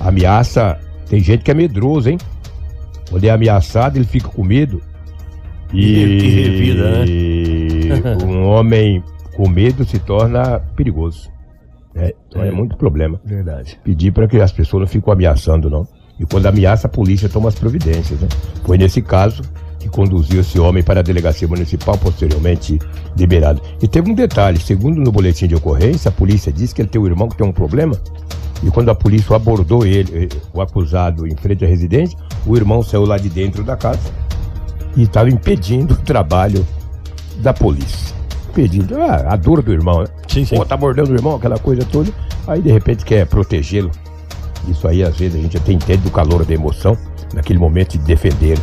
[0.00, 0.78] Ameaça.
[1.08, 2.18] Tem gente que é medroso, hein?
[3.08, 4.80] Quando é ameaçado, ele fica com medo.
[5.72, 7.04] E, revida, né?
[7.06, 7.90] e
[8.26, 9.04] um homem
[9.36, 11.30] com medo se torna perigoso.
[11.94, 12.10] né?
[12.28, 12.50] Então é, É.
[12.50, 13.20] muito problema.
[13.24, 13.78] Verdade.
[13.84, 15.86] Pedir para que as pessoas não fiquem ameaçando, não.
[16.20, 18.28] E quando ameaça, a polícia toma as providências, né?
[18.64, 19.42] Foi nesse caso
[19.78, 22.78] que conduziu esse homem para a delegacia municipal, posteriormente
[23.16, 23.62] liberado.
[23.82, 27.00] E teve um detalhe, segundo no boletim de ocorrência, a polícia disse que ele tem
[27.00, 27.98] um irmão que tem um problema,
[28.62, 32.82] e quando a polícia abordou ele, eh, o acusado, em frente à residência, o irmão
[32.82, 34.12] saiu lá de dentro da casa
[34.94, 36.66] e estava impedindo o trabalho
[37.38, 38.14] da polícia.
[38.50, 40.08] Impedindo, ah, a dor do irmão, né?
[40.28, 40.56] Sim, sim.
[40.56, 42.12] Pô, tá mordendo o irmão, aquela coisa toda.
[42.46, 43.90] Aí de repente quer protegê-lo.
[44.70, 46.96] Isso aí, às vezes, a gente até entende do calor da emoção,
[47.34, 48.58] naquele momento de defender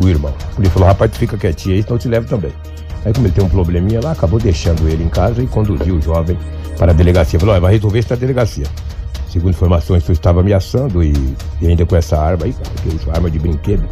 [0.00, 0.32] o irmão.
[0.54, 2.52] Polícia falou, rapaz, tu fica quietinho aí, senão eu te levo também.
[3.04, 6.00] Aí como ele tem um probleminha lá, acabou deixando ele em casa e conduziu o
[6.00, 6.38] jovem
[6.78, 7.38] para a delegacia.
[7.38, 8.66] Falou, "Olha, vai resolver isso na delegacia.
[9.28, 11.12] Segundo informações, tu estava ameaçando e,
[11.60, 13.84] e ainda com essa arma aí, cara, que é isso, arma de brinquedo.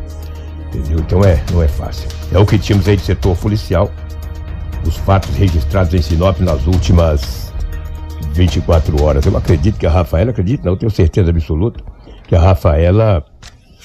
[0.69, 1.01] Entendeu?
[1.01, 2.09] Então é, não é fácil.
[2.33, 3.91] É o que tínhamos aí de setor policial.
[4.87, 7.52] Os fatos registrados em Sinop nas últimas
[8.33, 9.25] 24 horas.
[9.25, 11.83] Eu acredito que a Rafaela, acredito não, tenho certeza absoluta
[12.27, 13.25] que a Rafaela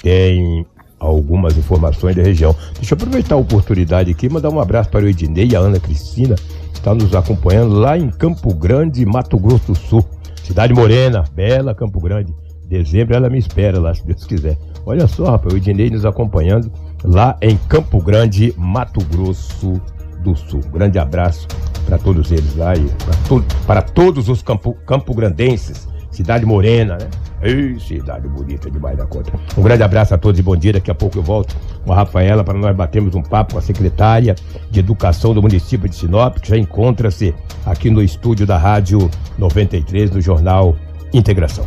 [0.02, 0.64] tem
[0.98, 2.54] algumas informações da região.
[2.74, 5.60] Deixa eu aproveitar a oportunidade aqui e mandar um abraço para o Ednei e a
[5.60, 6.34] Ana Cristina,
[6.72, 10.04] que está nos acompanhando lá em Campo Grande, Mato Grosso do Sul.
[10.42, 12.32] Cidade Morena, bela Campo Grande.
[12.66, 14.58] Dezembro ela me espera lá, se Deus quiser.
[14.84, 16.70] Olha só, rapaz, o Ednei nos acompanhando
[17.04, 19.80] lá em Campo Grande, Mato Grosso
[20.20, 20.60] do Sul.
[20.72, 21.46] grande abraço
[21.86, 27.08] para todos eles lá e para, to para todos os campo, campograndenses, Cidade Morena, né?
[27.40, 29.32] Ei, cidade bonita demais da conta.
[29.56, 30.72] Um grande abraço a todos e bom dia.
[30.72, 31.54] Daqui a pouco eu volto
[31.84, 34.34] com a Rafaela para nós batermos um papo com a secretária
[34.68, 37.32] de Educação do município de Sinop, que já encontra-se
[37.64, 40.74] aqui no estúdio da Rádio 93, no Jornal
[41.12, 41.64] Integração.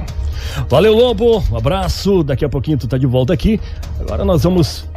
[0.68, 1.42] Valeu, Lobo.
[1.50, 2.24] Um abraço.
[2.24, 3.60] Daqui a pouquinho tu tá de volta aqui.
[4.00, 4.90] Agora nós vamos.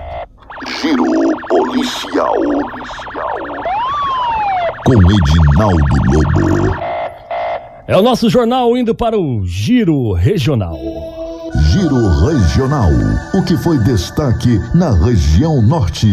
[0.80, 1.04] Giro
[1.48, 2.34] policial.
[4.84, 6.76] Com Edinaldo Lobo.
[7.86, 10.78] É o nosso jornal indo para o Giro Regional.
[11.70, 12.90] Giro Regional.
[13.32, 16.06] O que foi destaque na região norte.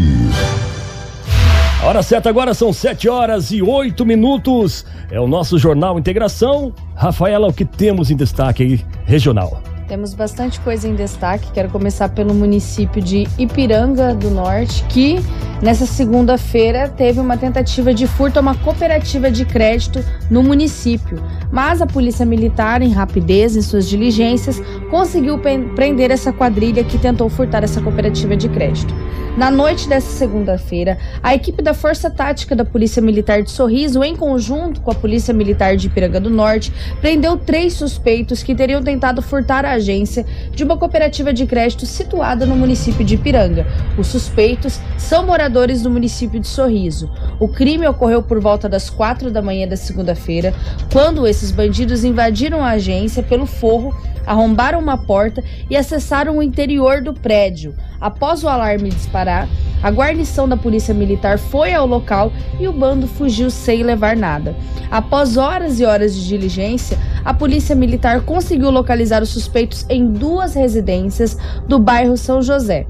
[1.81, 4.85] A hora certa agora são 7 horas e 8 minutos.
[5.09, 6.73] É o nosso Jornal Integração.
[6.95, 9.61] Rafaela, o que temos em destaque aí regional?
[9.89, 11.51] Temos bastante coisa em destaque.
[11.51, 15.19] Quero começar pelo município de Ipiranga do Norte, que
[15.61, 21.21] nessa segunda-feira teve uma tentativa de furto a uma cooperativa de crédito no município.
[21.51, 25.39] Mas a Polícia Militar, em rapidez em suas diligências, conseguiu
[25.75, 28.93] prender essa quadrilha que tentou furtar essa cooperativa de crédito.
[29.37, 34.13] Na noite dessa segunda-feira, a equipe da Força Tática da Polícia Militar de Sorriso, em
[34.13, 39.21] conjunto com a Polícia Militar de Ipiranga do Norte, prendeu três suspeitos que teriam tentado
[39.21, 43.65] furtar a agência de uma cooperativa de crédito situada no município de Ipiranga.
[43.97, 47.09] Os suspeitos são moradores do município de Sorriso.
[47.39, 50.53] O crime ocorreu por volta das quatro da manhã da segunda-feira,
[50.91, 53.91] quando esses bandidos invadiram a agência pelo forro
[54.27, 57.73] arrombaram uma porta e acessaram o interior do prédio.
[57.99, 59.49] Após o alarme disparar,
[59.81, 64.55] a guarnição da Polícia Militar foi ao local e o bando fugiu sem levar nada.
[64.91, 70.53] Após horas e horas de diligência, a Polícia Militar conseguiu localizar os suspeitos em duas
[70.53, 71.35] residências
[71.67, 72.85] do bairro São José.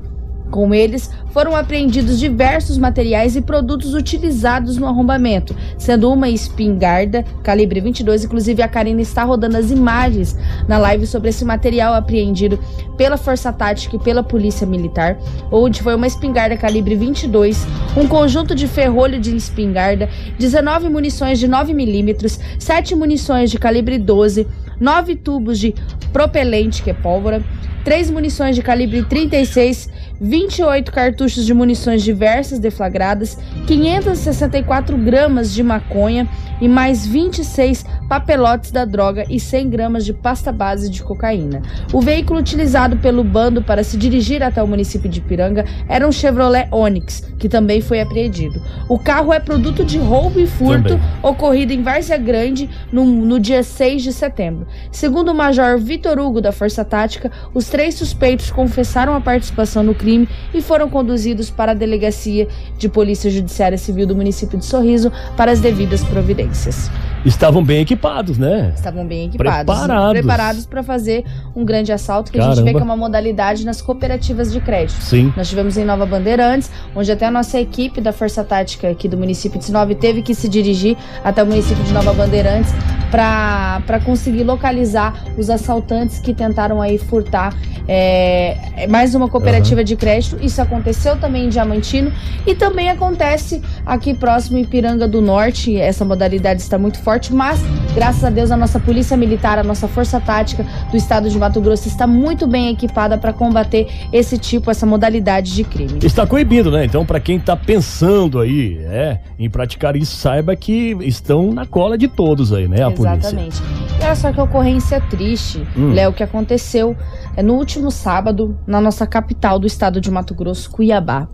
[0.51, 7.79] Com eles, foram apreendidos diversos materiais e produtos utilizados no arrombamento, sendo uma espingarda calibre
[7.79, 8.25] 22.
[8.25, 10.37] Inclusive, a Karina está rodando as imagens
[10.67, 12.59] na live sobre esse material apreendido
[12.97, 15.17] pela Força Tática e pela Polícia Militar,
[15.49, 21.47] onde foi uma espingarda calibre 22, um conjunto de ferrolho de espingarda, 19 munições de
[21.47, 24.45] 9 milímetros, 7 munições de calibre 12,
[24.81, 25.73] 9 tubos de
[26.11, 27.41] propelente, que é pólvora,
[27.83, 29.89] 3 munições de calibre 36,
[30.21, 36.29] 28 cartuchos de munições diversas deflagradas, 564 gramas de maconha
[36.61, 41.63] e mais 26 papelotes da droga e 100 gramas de pasta base de cocaína.
[41.91, 46.11] O veículo utilizado pelo bando para se dirigir até o município de Piranga era um
[46.11, 48.61] Chevrolet Onix, que também foi apreendido.
[48.87, 51.01] O carro é produto de roubo e furto também.
[51.23, 54.67] ocorrido em Várzea Grande no, no dia 6 de setembro.
[54.91, 59.95] Segundo o Major Vitor Hugo da Força Tática, os três suspeitos confessaram a participação no
[59.95, 60.10] crime
[60.53, 62.47] e foram conduzidos para a Delegacia
[62.77, 66.89] de Polícia Judiciária Civil do município de Sorriso para as devidas providências.
[67.25, 68.73] Estavam bem equipados, né?
[68.75, 69.75] Estavam bem equipados.
[69.75, 70.19] Preparados.
[70.19, 71.23] Preparados para fazer
[71.55, 72.53] um grande assalto, que Caramba.
[72.53, 75.01] a gente vê que é uma modalidade nas cooperativas de crédito.
[75.01, 75.31] Sim.
[75.37, 79.17] Nós tivemos em Nova Bandeirantes, onde até a nossa equipe da Força Tática aqui do
[79.17, 82.71] município de Sinop teve que se dirigir até o município de Nova Bandeirantes
[83.11, 87.53] para conseguir localizar os assaltantes que tentaram aí furtar
[87.87, 89.85] é, mais uma cooperativa uhum.
[89.85, 90.37] de crédito.
[90.41, 92.11] Isso aconteceu também em Diamantino
[92.47, 95.75] e também acontece aqui próximo em Piranga do Norte.
[95.75, 97.59] Essa modalidade está muito forte, mas
[97.93, 101.59] graças a Deus a nossa polícia militar, a nossa força tática do estado de Mato
[101.59, 105.99] Grosso está muito bem equipada para combater esse tipo, essa modalidade de crime.
[106.01, 106.85] Está coibido, né?
[106.85, 111.97] Então, para quem está pensando aí é, em praticar isso, saiba que estão na cola
[111.97, 112.83] de todos aí, né?
[112.83, 113.00] A Exatamente.
[113.01, 113.63] Polícia.
[113.99, 115.93] E olha só que ocorrência triste, hum.
[115.93, 116.95] Léo, que aconteceu
[117.35, 121.27] é, no último sábado na nossa capital do estado de Mato Grosso, Cuiabá.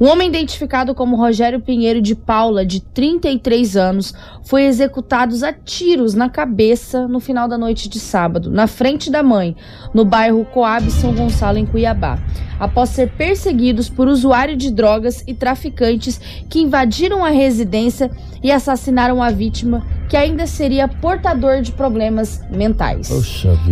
[0.00, 6.14] Um homem identificado como Rogério Pinheiro de Paula, de 33 anos, foi executado a tiros
[6.14, 9.56] na cabeça no final da noite de sábado, na frente da mãe,
[9.92, 12.18] no bairro Coab São Gonçalo, em Cuiabá
[12.58, 18.10] após ser perseguidos por usuários de drogas e traficantes que invadiram a residência
[18.42, 23.08] e assassinaram a vítima, que ainda seria portador de problemas mentais.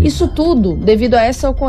[0.02, 1.61] Isso tudo devido a essa ocorrência.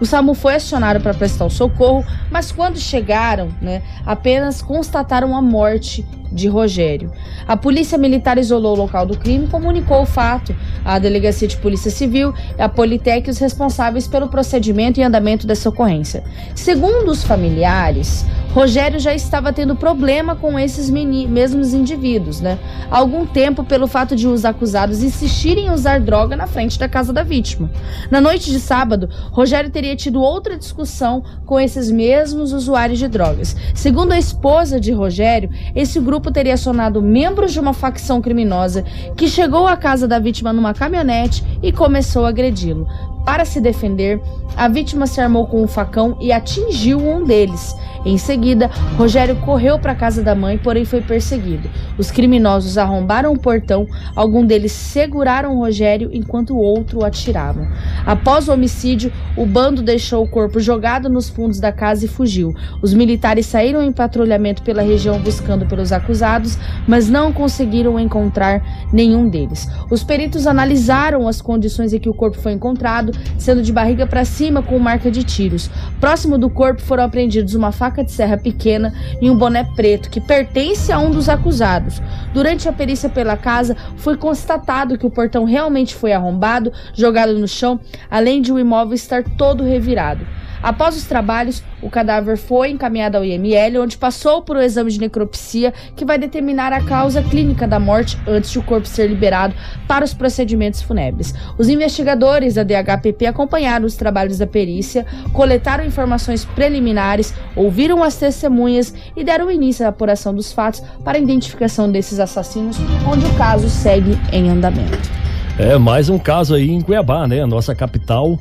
[0.00, 5.42] O SAMU foi acionado para prestar o socorro, mas quando chegaram, né, apenas constataram a
[5.42, 7.10] morte de Rogério.
[7.46, 11.56] A polícia militar isolou o local do crime e comunicou o fato à Delegacia de
[11.56, 16.22] Polícia Civil, a Politec e os responsáveis pelo procedimento e andamento dessa ocorrência.
[16.54, 22.58] Segundo os familiares, Rogério já estava tendo problema com esses mesmos indivíduos, né?
[22.90, 26.88] Há algum tempo pelo fato de os acusados insistirem em usar droga na frente da
[26.88, 27.70] casa da vítima.
[28.10, 33.56] Na noite de sábado, Rogério teria tido outra discussão com esses mesmos usuários de drogas.
[33.72, 38.84] Segundo a esposa de Rogério, esse grupo teria acionado membros de uma facção criminosa
[39.16, 42.88] que chegou à casa da vítima numa caminhonete e começou a agredi-lo.
[43.24, 44.20] Para se defender,
[44.56, 47.76] a vítima se armou com um facão e atingiu um deles.
[48.04, 51.68] Em seguida, Rogério correu para a casa da mãe, porém foi perseguido.
[51.98, 53.86] Os criminosos arrombaram o portão,
[54.16, 57.68] algum deles seguraram Rogério enquanto o outro atiravam.
[58.06, 62.54] Após o homicídio, o bando deixou o corpo jogado nos fundos da casa e fugiu.
[62.80, 66.56] Os militares saíram em patrulhamento pela região buscando pelos acusados,
[66.88, 69.68] mas não conseguiram encontrar nenhum deles.
[69.90, 74.24] Os peritos analisaram as condições em que o corpo foi encontrado, sendo de barriga para
[74.24, 75.70] cima com marca de tiros.
[76.00, 80.08] Próximo do corpo foram apreendidos uma faca faca de serra pequena e um boné preto
[80.08, 82.00] que pertence a um dos acusados.
[82.32, 87.48] Durante a perícia pela casa, foi constatado que o portão realmente foi arrombado, jogado no
[87.48, 90.24] chão, além de o imóvel estar todo revirado.
[90.62, 95.00] Após os trabalhos, o cadáver foi encaminhado ao IML, onde passou por um exame de
[95.00, 99.54] necropsia que vai determinar a causa clínica da morte antes de o corpo ser liberado
[99.88, 101.34] para os procedimentos fúnebres.
[101.56, 108.92] Os investigadores da DHPP acompanharam os trabalhos da perícia, coletaram informações preliminares, ouviram as testemunhas
[109.16, 112.76] e deram início à apuração dos fatos para a identificação desses assassinos,
[113.10, 115.10] onde o caso segue em andamento.
[115.58, 117.44] É mais um caso aí em Cuiabá, né?
[117.46, 118.38] Nossa capital.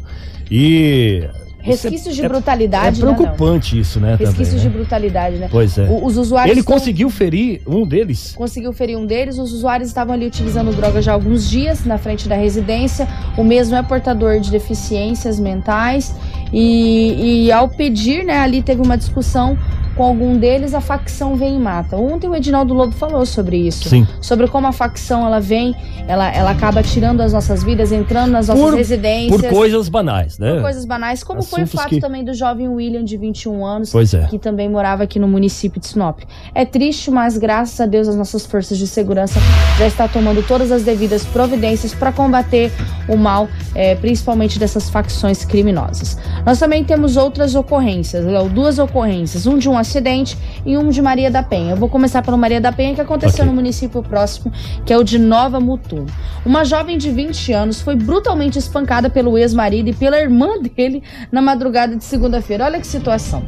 [0.52, 1.28] E
[1.70, 3.02] Resquícios de é, brutalidade.
[3.02, 4.16] É preocupante né, isso, né?
[4.16, 4.74] Resquícios também, de né?
[4.76, 5.48] brutalidade, né?
[5.52, 5.88] Pois é.
[5.90, 6.56] O, os usuários.
[6.56, 8.34] Ele conseguiu ferir um deles?
[8.36, 9.38] Conseguiu ferir um deles.
[9.38, 13.08] Os usuários estavam ali utilizando droga já há alguns dias na frente da residência.
[13.38, 16.14] O mesmo é portador de deficiências mentais.
[16.52, 19.58] E, e ao pedir, né, ali teve uma discussão
[20.00, 21.98] com algum deles, a facção vem e mata.
[21.98, 23.90] Ontem o Edinaldo Lobo falou sobre isso.
[23.90, 24.08] Sim.
[24.22, 25.76] Sobre como a facção ela vem,
[26.08, 29.42] ela, ela acaba tirando as nossas vidas, entrando nas nossas por, residências.
[29.42, 30.54] Por coisas banais, né?
[30.54, 32.00] Por coisas banais, como Assuntos foi o fato que...
[32.00, 34.26] também do jovem William, de 21 anos, é.
[34.28, 36.22] que também morava aqui no município de Sinop.
[36.56, 39.38] É triste, mas graças a Deus as nossas forças de segurança
[39.78, 42.72] já estão tomando todas as devidas providências para combater
[43.10, 46.18] o mal, é, principalmente dessas facções criminosas.
[46.46, 51.32] Nós também temos outras ocorrências, duas ocorrências, um de um acidente e um de Maria
[51.32, 51.72] da Penha.
[51.72, 53.46] Eu vou começar pelo Maria da Penha, que aconteceu okay.
[53.46, 54.54] no município próximo,
[54.86, 56.06] que é o de Nova Mutum.
[56.46, 61.42] Uma jovem de 20 anos foi brutalmente espancada pelo ex-marido e pela irmã dele na
[61.42, 62.66] madrugada de segunda-feira.
[62.66, 63.44] Olha que situação.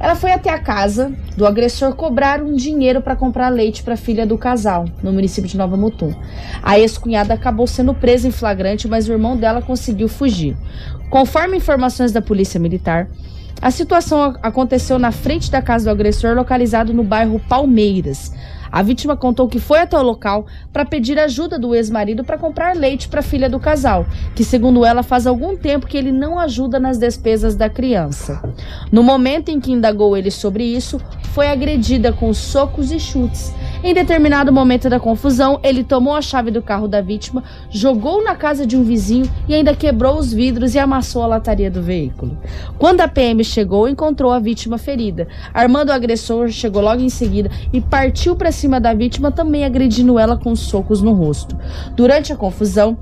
[0.00, 3.96] Ela foi até a casa do agressor cobrar um dinheiro para comprar leite para a
[3.96, 6.14] filha do casal, no município de Nova Mutum.
[6.62, 10.56] A ex-cunhada acabou sendo presa em flagrante, mas o irmão dela conseguiu fugir.
[11.10, 13.08] Conforme informações da Polícia Militar,
[13.60, 18.32] a situação aconteceu na frente da casa do agressor, localizado no bairro Palmeiras.
[18.70, 22.76] A vítima contou que foi até o local para pedir ajuda do ex-marido para comprar
[22.76, 26.38] leite para a filha do casal, que, segundo ela, faz algum tempo que ele não
[26.38, 28.42] ajuda nas despesas da criança.
[28.92, 31.00] No momento em que indagou ele sobre isso,
[31.32, 33.52] foi agredida com socos e chutes.
[33.82, 38.34] Em determinado momento da confusão, ele tomou a chave do carro da vítima, jogou na
[38.34, 42.36] casa de um vizinho e ainda quebrou os vidros e amassou a lataria do veículo.
[42.76, 45.28] Quando a PM chegou, encontrou a vítima ferida.
[45.54, 50.18] Armando o agressor chegou logo em seguida e partiu para cima da vítima, também agredindo
[50.18, 51.56] ela com socos no rosto.
[51.94, 52.98] Durante a confusão,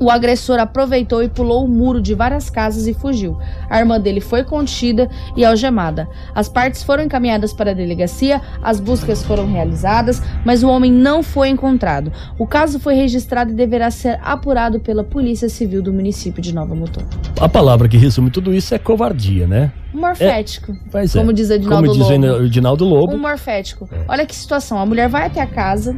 [0.00, 3.38] o agressor aproveitou e pulou o muro de várias casas e fugiu.
[3.68, 6.08] A irmã dele foi contida e algemada.
[6.34, 11.22] As partes foram encaminhadas para a delegacia, as buscas foram realizadas, mas o homem não
[11.22, 12.10] foi encontrado.
[12.38, 16.74] O caso foi registrado e deverá ser apurado pela Polícia Civil do município de Nova
[16.74, 17.04] Mutum.
[17.38, 19.70] A palavra que resume tudo isso é covardia, né?
[19.92, 20.76] morfético.
[20.94, 21.34] É, como é.
[21.34, 22.04] diz Edinaldo como Lobo.
[22.04, 23.14] Como diz Edinaldo Lobo.
[23.14, 23.88] Um morfético.
[23.92, 24.04] É.
[24.08, 24.78] Olha que situação.
[24.78, 25.96] A mulher vai até a casa,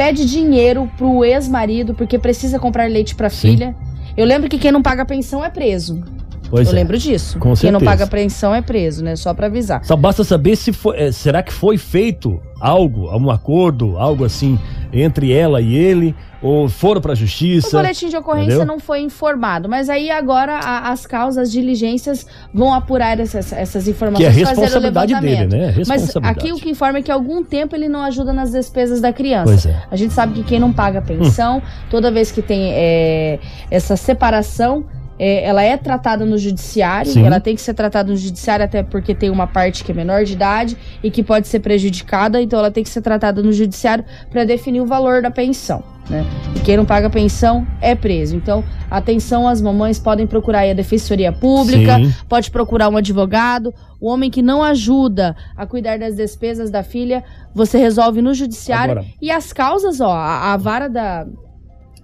[0.00, 3.50] pede dinheiro pro ex-marido porque precisa comprar leite pra Sim.
[3.50, 3.76] filha.
[4.16, 6.02] Eu lembro que quem não paga pensão é preso.
[6.50, 6.76] Pois eu é.
[6.76, 7.38] lembro disso.
[7.38, 7.72] Com Quem certeza.
[7.72, 9.14] não paga pensão é preso, né?
[9.16, 9.84] Só para avisar.
[9.84, 14.58] Só basta saber se foi, é, será que foi feito algo, algum acordo, algo assim
[14.92, 17.68] entre ela e ele, ou foram para a justiça.
[17.68, 18.66] O boletim de ocorrência entendeu?
[18.66, 24.34] não foi informado, mas aí agora a, as causas, diligências vão apurar essas, essas informações,
[24.34, 25.74] que é responsabilidade dele, né?
[25.86, 29.12] Mas aqui o que informa é que algum tempo ele não ajuda nas despesas da
[29.12, 29.44] criança.
[29.44, 29.82] Pois é.
[29.90, 31.62] A gente sabe que quem não paga pensão, hum.
[31.88, 33.38] toda vez que tem é,
[33.70, 34.84] essa separação
[35.22, 37.26] é, ela é tratada no judiciário, Sim.
[37.26, 40.24] ela tem que ser tratada no judiciário até porque tem uma parte que é menor
[40.24, 44.02] de idade e que pode ser prejudicada, então ela tem que ser tratada no judiciário
[44.30, 45.84] para definir o valor da pensão.
[46.08, 46.24] Né?
[46.56, 48.34] E quem não paga pensão é preso.
[48.34, 52.12] Então, atenção, as mamães podem procurar aí a Defensoria Pública, Sim.
[52.28, 53.72] pode procurar um advogado.
[54.00, 57.22] O homem que não ajuda a cuidar das despesas da filha,
[57.54, 58.92] você resolve no judiciário.
[58.92, 61.26] Agora- E as causas, ó, a, a vara da,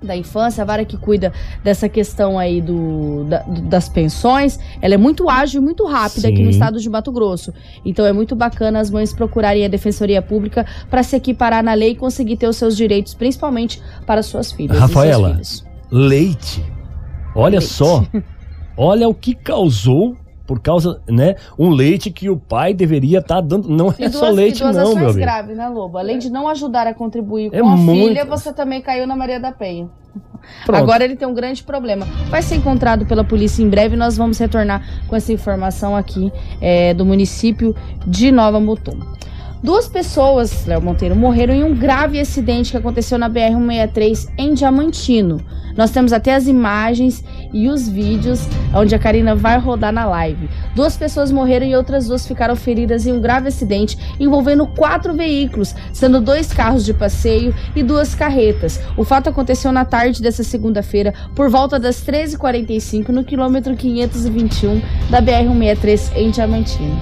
[0.02, 1.32] da infância, a vara que cuida
[1.64, 6.36] dessa questão aí do, da- das pensões, ela é muito ágil e muito rápida aqui
[6.38, 6.44] Sim.
[6.44, 7.52] no estado de Mato Grosso.
[7.84, 11.90] Então é muito bacana as mães procurarem a Defensoria Pública para se equiparar na lei
[11.92, 14.78] e conseguir ter os seus direitos, principalmente para suas filhas.
[14.78, 15.64] Rafaela, filhos.
[15.90, 16.62] Leite.
[17.34, 17.72] Olha Leite.
[17.72, 18.04] só.
[18.76, 20.14] Olha o que causou
[20.46, 21.34] por causa, né?
[21.58, 23.68] Um leite que o pai deveria estar dando.
[23.68, 25.18] Não é duas, só leite, duas não, meu amigo.
[25.18, 25.98] graves, né, Lobo?
[25.98, 28.08] Além de não ajudar a contribuir com É a muito.
[28.08, 29.88] filha, você também caiu na Maria da Penha.
[30.64, 30.80] Pronto.
[30.80, 32.06] Agora ele tem um grande problema.
[32.30, 33.96] Vai ser encontrado pela polícia em breve.
[33.96, 37.74] Nós vamos retornar com essa informação aqui é, do município
[38.06, 38.98] de Nova Mutum.
[39.62, 45.40] Duas pessoas, Léo Monteiro, morreram em um grave acidente que aconteceu na BR-163 em Diamantino.
[45.76, 50.48] Nós temos até as imagens e os vídeos onde a Karina vai rodar na live.
[50.74, 55.74] Duas pessoas morreram e outras duas ficaram feridas em um grave acidente envolvendo quatro veículos,
[55.92, 58.80] sendo dois carros de passeio e duas carretas.
[58.96, 64.80] O fato aconteceu na tarde dessa segunda-feira, por volta das 13h45, no quilômetro 521
[65.10, 67.00] da BR-163 em Diamantino.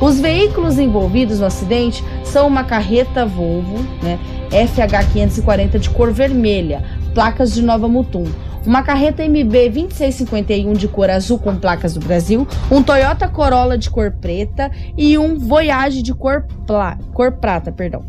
[0.00, 4.18] Os veículos envolvidos no acidente são uma carreta Volvo, né,
[4.50, 6.82] FH540 de cor vermelha,
[7.16, 8.26] placas de Nova Mutum.
[8.66, 13.88] Uma carreta MB 2651 de cor azul com placas do Brasil, um Toyota Corolla de
[13.88, 18.04] cor preta e um Voyage de cor, pla- cor prata, perdão.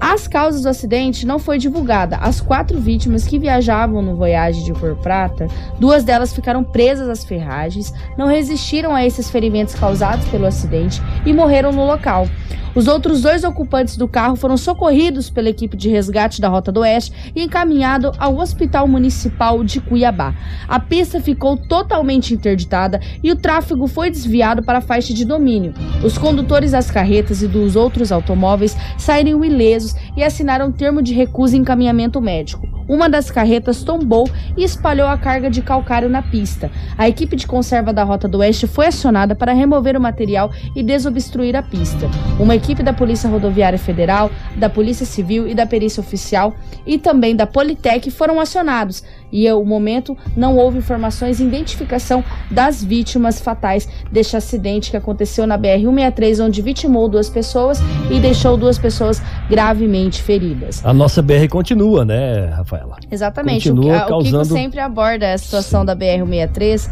[0.00, 2.16] As causas do acidente não foi divulgada.
[2.16, 5.46] As quatro vítimas que viajavam no Voyage de cor prata,
[5.78, 11.34] duas delas ficaram presas às ferragens, não resistiram a esses ferimentos causados pelo acidente e
[11.34, 12.26] morreram no local.
[12.72, 16.80] Os outros dois ocupantes do carro foram socorridos pela equipe de resgate da Rota do
[16.80, 20.34] Oeste e encaminhados ao Hospital Municipal de Cuiabá.
[20.68, 25.74] A pista ficou totalmente interditada e o tráfego foi desviado para a faixa de domínio.
[26.04, 31.56] Os condutores das carretas e dos outros automóveis saíram ilesos e assinaram termo de recusa
[31.56, 32.79] e encaminhamento médico.
[32.90, 36.68] Uma das carretas tombou e espalhou a carga de calcário na pista.
[36.98, 40.82] A equipe de conserva da Rota do Oeste foi acionada para remover o material e
[40.82, 42.10] desobstruir a pista.
[42.36, 46.52] Uma equipe da Polícia Rodoviária Federal, da Polícia Civil e da Perícia Oficial
[46.84, 49.04] e também da Politec foram acionados.
[49.32, 55.46] E ao momento não houve informações e identificação das vítimas fatais deste acidente que aconteceu
[55.46, 57.78] na BR-163, onde vitimou duas pessoas
[58.10, 60.84] e deixou duas pessoas gravemente feridas.
[60.84, 62.96] A nossa BR continua, né, Rafaela?
[63.10, 63.68] Exatamente.
[63.70, 66.86] Continua o, que- a- o causando- Kiko sempre aborda a situação da BR-163.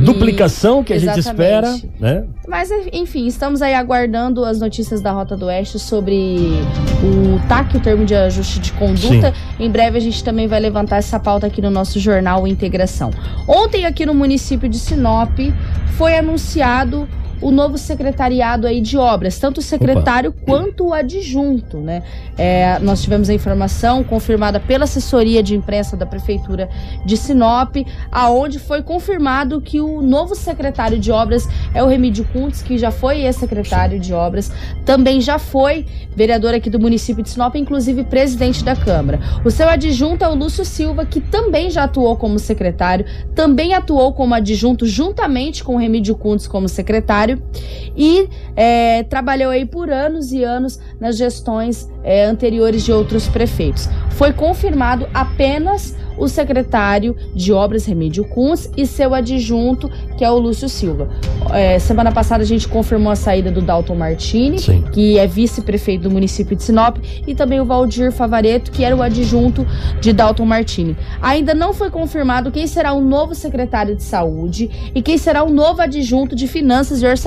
[0.00, 1.90] e- Duplicação que a gente espera, Exatamente.
[2.00, 2.24] né?
[2.48, 6.48] Mas, enfim, estamos aí aguardando as notícias da Rota do Oeste sobre
[7.02, 9.34] o TAC, o termo de ajuste de conduta.
[9.60, 13.10] Em breve a gente também vai levantar essa pauta aqui no nosso jornal Integração.
[13.46, 15.38] Ontem, aqui no município de Sinop,
[15.98, 17.06] foi anunciado
[17.42, 22.02] o novo secretariado aí de obras, tanto o secretário quanto o adjunto, né?
[22.38, 26.70] É, nós tivemos a informação confirmada pela assessoria de imprensa da prefeitura
[27.04, 27.76] de Sinop,
[28.10, 32.90] aonde foi confirmado que o novo secretário de obras é o Remídio Kuntz, que já
[32.90, 34.52] foi ex-secretário de obras,
[34.84, 39.18] também já foi vereador aqui do município de Sinop, inclusive presidente da Câmara.
[39.44, 44.12] O seu adjunto é o Lúcio Silva, que também já atuou como secretário, também atuou
[44.12, 47.31] como adjunto juntamente com o Remídio Kuntz como secretário
[47.96, 53.88] e é, trabalhou aí por anos e anos nas gestões é, anteriores de outros prefeitos.
[54.10, 60.38] Foi confirmado apenas o secretário de obras Remídio Kunz e seu adjunto, que é o
[60.38, 61.08] Lúcio Silva.
[61.52, 64.84] É, semana passada a gente confirmou a saída do Dalton Martini, Sim.
[64.92, 69.02] que é vice-prefeito do município de Sinop, e também o Valdir Favareto, que era o
[69.02, 69.66] adjunto
[70.00, 70.96] de Dalton Martini.
[71.20, 75.50] Ainda não foi confirmado quem será o novo secretário de saúde e quem será o
[75.50, 77.21] novo adjunto de finanças e orçamento.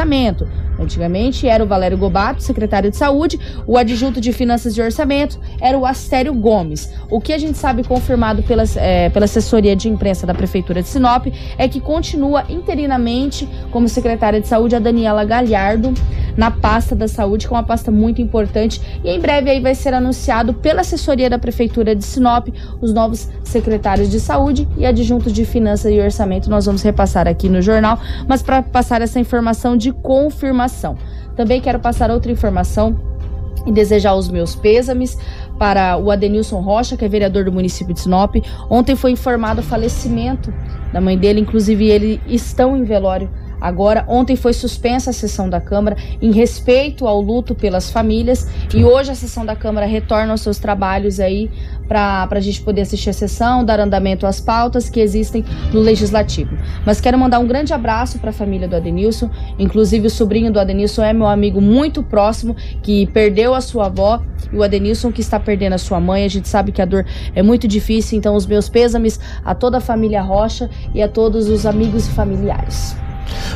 [0.79, 5.77] Antigamente era o Valério Gobato, secretário de saúde, o adjunto de finanças e orçamento era
[5.77, 6.91] o Astério Gomes.
[7.10, 10.89] O que a gente sabe confirmado pela, eh, pela assessoria de imprensa da prefeitura de
[10.89, 11.27] Sinop
[11.58, 15.93] é que continua interinamente como secretária de saúde a Daniela Galhardo
[16.38, 18.81] na pasta da saúde, que é uma pasta muito importante.
[19.03, 22.47] E em breve aí vai ser anunciado pela assessoria da prefeitura de Sinop
[22.81, 26.49] os novos secretários de saúde e adjuntos de finanças e orçamento.
[26.49, 30.97] Nós vamos repassar aqui no jornal, mas para passar essa informação de confirmação.
[31.36, 32.97] Também quero passar outra informação
[33.65, 35.17] e desejar os meus pêsames
[35.57, 38.36] para o Adenilson Rocha, que é vereador do município de Sinop.
[38.69, 40.53] Ontem foi informado o falecimento
[40.93, 43.29] da mãe dele, inclusive eles estão em velório
[43.60, 48.84] Agora, ontem foi suspensa a sessão da Câmara em respeito ao luto pelas famílias e
[48.84, 51.49] hoje a sessão da Câmara retorna aos seus trabalhos aí
[51.88, 56.58] para a gente poder assistir a sessão, dar andamento às pautas que existem no Legislativo.
[56.86, 60.60] Mas quero mandar um grande abraço para a família do Adenilson, inclusive o sobrinho do
[60.60, 65.22] Adenilson é meu amigo muito próximo, que perdeu a sua avó, e o Adenilson que
[65.22, 66.26] está perdendo a sua mãe.
[66.26, 69.78] A gente sabe que a dor é muito difícil, então os meus pêsames a toda
[69.78, 73.05] a família Rocha e a todos os amigos e familiares.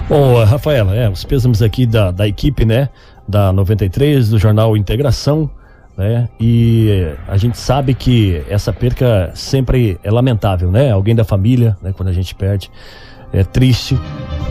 [0.08, 2.90] Bom, Rafaela, é, os pêsames aqui da, da equipe, né?
[3.28, 5.50] Da 93, do jornal Integração,
[5.98, 6.30] né?
[6.40, 10.92] E a gente sabe que essa perca sempre é lamentável, né?
[10.92, 11.94] Alguém da família, né?
[11.96, 12.72] Quando a gente perde,
[13.34, 14.00] é triste,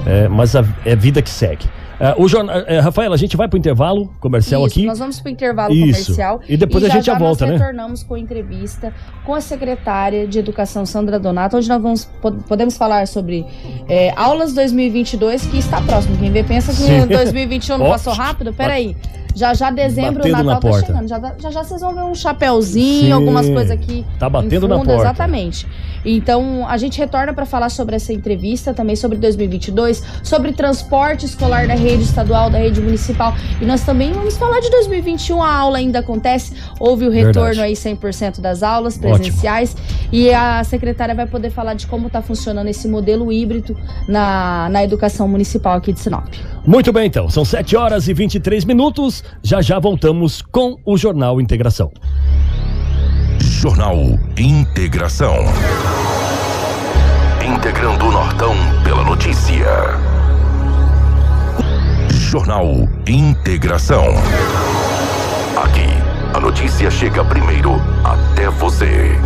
[0.06, 1.66] é, mas a, é vida que segue.
[1.98, 4.86] Uh, o jornal, uh, Rafael, a gente vai para o intervalo comercial Isso, aqui.
[4.86, 6.04] Nós vamos para o intervalo Isso.
[6.04, 6.40] comercial.
[6.48, 7.58] E depois e a gente já, já volta, nós né?
[7.58, 8.94] retornamos com entrevista
[9.24, 12.08] com a secretária de Educação, Sandra Donato, onde nós vamos,
[12.46, 13.44] podemos falar sobre
[13.88, 16.16] é, aulas 2022, que está próximo.
[16.18, 17.06] Quem vê pensa que Sim.
[17.06, 18.54] 2021 não passou rápido.
[18.54, 18.96] Peraí.
[19.34, 21.08] Já já dezembro batendo o Natal tá chegando.
[21.08, 23.12] Já, já já vocês vão ver um chapéuzinho, Sim.
[23.12, 24.04] algumas coisas aqui.
[24.18, 24.94] Tá batendo fundo, na porta.
[24.94, 25.66] Exatamente.
[26.04, 31.66] Então, a gente retorna para falar sobre essa entrevista, também sobre 2022, sobre transporte escolar
[31.66, 33.34] da rede estadual, da rede municipal.
[33.60, 35.42] E nós também vamos falar de 2021.
[35.42, 36.54] A aula ainda acontece.
[36.78, 37.60] Houve o retorno Verdade.
[37.60, 39.72] aí 100% das aulas presenciais.
[39.72, 39.97] Ótimo.
[40.10, 43.76] E a secretária vai poder falar de como está funcionando esse modelo híbrido
[44.08, 46.26] na, na educação municipal aqui de Sinop.
[46.66, 47.28] Muito bem, então.
[47.28, 49.22] São 7 horas e 23 minutos.
[49.42, 51.90] Já já voltamos com o Jornal Integração.
[53.40, 53.96] Jornal
[54.36, 55.36] Integração.
[57.44, 58.54] Integrando o Nortão
[58.84, 59.66] pela notícia.
[62.10, 62.66] Jornal
[63.06, 64.04] Integração.
[65.56, 65.88] Aqui,
[66.34, 67.72] a notícia chega primeiro
[68.04, 69.18] até você.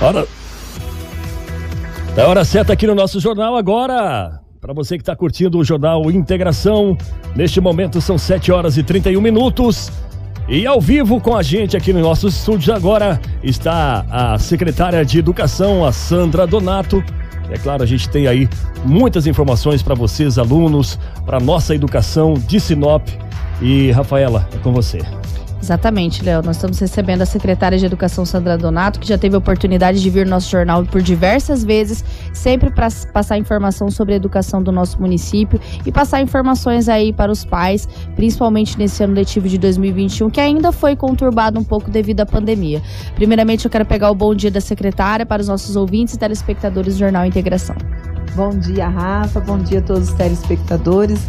[0.00, 0.26] Hora.
[2.16, 4.40] É hora certa aqui no nosso jornal agora.
[4.60, 6.96] Para você que está curtindo o jornal Integração,
[7.34, 9.90] neste momento são 7 horas e 31 minutos.
[10.48, 15.18] E ao vivo com a gente aqui no nosso estúdio agora está a secretária de
[15.18, 17.02] Educação, a Sandra Donato.
[17.50, 18.48] É claro, a gente tem aí
[18.84, 23.06] muitas informações para vocês, alunos, para nossa educação de Sinop.
[23.60, 25.00] E Rafaela, é com você.
[25.60, 26.42] Exatamente, Léo.
[26.42, 30.08] Nós estamos recebendo a secretária de Educação, Sandra Donato, que já teve a oportunidade de
[30.08, 34.70] vir no nosso jornal por diversas vezes, sempre para passar informação sobre a educação do
[34.70, 40.30] nosso município e passar informações aí para os pais, principalmente nesse ano letivo de 2021,
[40.30, 42.80] que ainda foi conturbado um pouco devido à pandemia.
[43.16, 46.94] Primeiramente, eu quero pegar o bom dia da secretária para os nossos ouvintes e telespectadores
[46.94, 47.76] do Jornal Integração.
[48.34, 49.40] Bom dia, Rafa.
[49.40, 51.20] Bom dia a todos os telespectadores.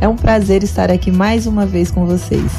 [0.00, 2.52] É um prazer estar aqui mais uma vez com vocês.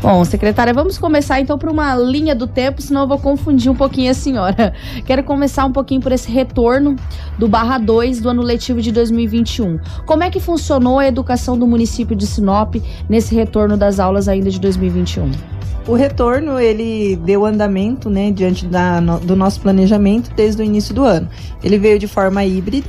[0.00, 3.74] Bom, secretária, vamos começar então por uma linha do tempo, senão eu vou confundir um
[3.74, 4.72] pouquinho a senhora.
[5.04, 6.94] Quero começar um pouquinho por esse retorno
[7.36, 9.80] do barra 2 do ano letivo de 2021.
[10.06, 12.76] Como é que funcionou a educação do município de Sinop
[13.08, 15.30] nesse retorno das aulas ainda de 2021?
[15.86, 21.02] O retorno ele deu andamento, né, diante da, do nosso planejamento desde o início do
[21.02, 21.28] ano.
[21.62, 22.88] Ele veio de forma híbrida,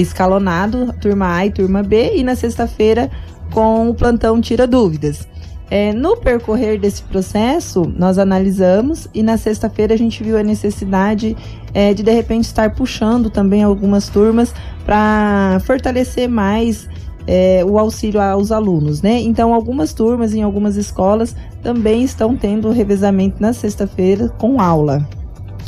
[0.00, 3.10] escalonado, turma A e turma B, e na sexta-feira
[3.50, 5.28] com o plantão Tira Dúvidas.
[5.70, 11.34] É, no percorrer desse processo, nós analisamos e na sexta-feira a gente viu a necessidade
[11.72, 16.86] é, de de repente estar puxando também algumas turmas para fortalecer mais
[17.26, 19.20] é, o auxílio aos alunos, né?
[19.20, 25.08] Então, algumas turmas em algumas escolas também estão tendo revezamento na sexta-feira com aula.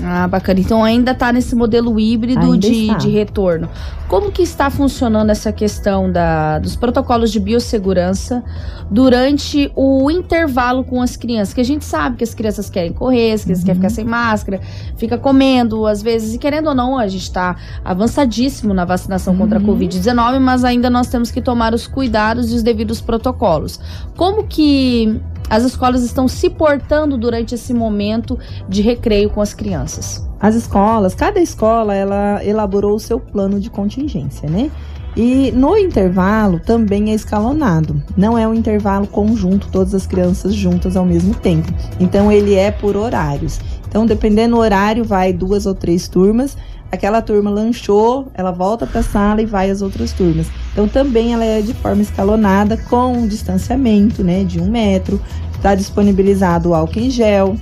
[0.02, 0.60] Ah, bacana.
[0.60, 3.68] Então ainda está nesse modelo híbrido de, de retorno.
[4.08, 8.44] Como que está funcionando essa questão da, dos protocolos de biossegurança
[8.90, 11.54] durante o intervalo com as crianças?
[11.54, 13.66] Que a gente sabe que as crianças querem correr, as crianças uhum.
[13.66, 14.60] querem ficar sem máscara,
[14.96, 19.40] fica comendo às vezes, e querendo ou não, a gente está avançadíssimo na vacinação uhum.
[19.40, 19.78] contra a uhum.
[19.78, 23.80] Covid-19, mas ainda nós temos que tomar os cuidados e os devidos protocolos.
[24.16, 28.38] Como que as escolas estão se portando durante esse momento
[28.68, 30.26] de recreio com as crianças?
[30.40, 34.70] As escolas, cada escola, ela elaborou o seu plano de contingência, né?
[35.16, 38.02] E no intervalo também é escalonado.
[38.16, 41.72] Não é um intervalo conjunto, todas as crianças juntas ao mesmo tempo.
[42.00, 43.60] Então ele é por horários.
[43.86, 46.56] Então, dependendo do horário, vai duas ou três turmas.
[46.94, 50.46] Aquela turma lanchou, ela volta para a sala e vai às outras turmas.
[50.72, 55.20] Então, também ela é de forma escalonada, com um distanciamento né, de um metro.
[55.56, 57.56] Está disponibilizado o álcool em gel.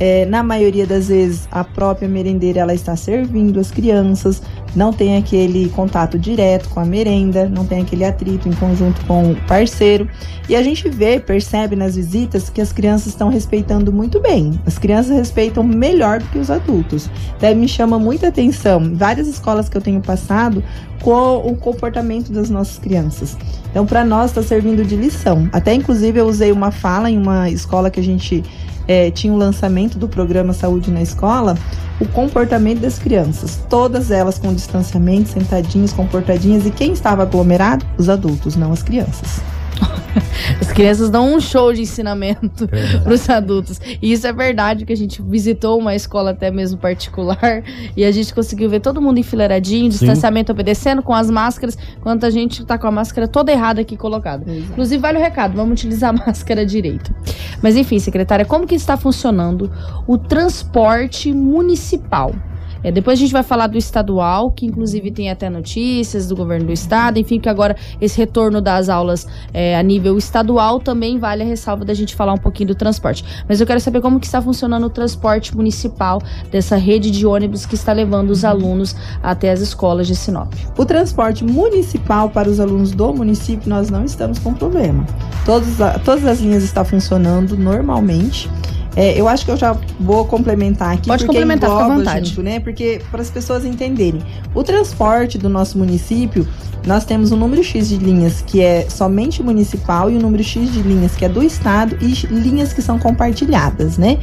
[0.00, 4.40] É, na maioria das vezes, a própria merendeira ela está servindo as crianças
[4.74, 9.32] não tem aquele contato direto com a merenda, não tem aquele atrito em conjunto com
[9.32, 10.08] o parceiro.
[10.48, 14.58] E a gente vê, percebe nas visitas que as crianças estão respeitando muito bem.
[14.66, 17.10] As crianças respeitam melhor do que os adultos.
[17.40, 20.62] Daí me chama muita atenção, várias escolas que eu tenho passado,
[21.02, 23.36] com o comportamento das nossas crianças.
[23.70, 25.48] Então, para nós, está servindo de lição.
[25.52, 28.42] Até, inclusive, eu usei uma fala em uma escola que a gente
[28.88, 31.56] é, tinha o lançamento do programa Saúde na Escola,
[32.00, 33.60] o comportamento das crianças.
[33.68, 36.64] Todas elas com distanciamento, sentadinhas, comportadinhas.
[36.64, 37.84] E quem estava aglomerado?
[37.98, 39.40] Os adultos, não as crianças.
[40.60, 43.80] As crianças dão um show de ensinamento para os adultos.
[44.00, 47.62] E isso é verdade, que a gente visitou uma escola até mesmo particular
[47.96, 52.30] e a gente conseguiu ver todo mundo enfileiradinho, distanciamento obedecendo, com as máscaras, enquanto a
[52.30, 54.50] gente está com a máscara toda errada aqui colocada.
[54.50, 54.72] Exato.
[54.72, 57.14] Inclusive, vale o recado, vamos utilizar a máscara direito.
[57.62, 59.70] Mas enfim, secretária, como que está funcionando
[60.06, 62.34] o transporte municipal?
[62.82, 66.66] É, depois a gente vai falar do estadual, que inclusive tem até notícias do governo
[66.66, 71.42] do estado, enfim, que agora esse retorno das aulas é, a nível estadual também vale
[71.42, 73.24] a ressalva da gente falar um pouquinho do transporte.
[73.48, 77.66] Mas eu quero saber como que está funcionando o transporte municipal dessa rede de ônibus
[77.66, 80.52] que está levando os alunos até as escolas de Sinop.
[80.76, 85.06] O transporte municipal para os alunos do município nós não estamos com problema.
[85.44, 85.68] Todos,
[86.04, 88.48] todas as linhas estão funcionando normalmente.
[88.96, 91.08] É, eu acho que eu já vou complementar aqui.
[91.08, 92.28] Pode porque complementar, fica à vontade.
[92.30, 92.60] Junto, né?
[92.60, 94.20] Porque para as pessoas entenderem.
[94.54, 96.46] O transporte do nosso município,
[96.86, 100.42] nós temos um número X de linhas que é somente municipal e o um número
[100.42, 104.18] X de linhas que é do estado e linhas que são compartilhadas, né?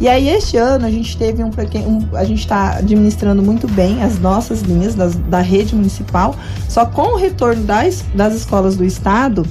[0.00, 4.02] E aí este ano a gente teve um, um a gente está administrando muito bem
[4.02, 6.36] as nossas linhas das, da rede municipal,
[6.68, 9.46] só com o retorno das, das escolas do estado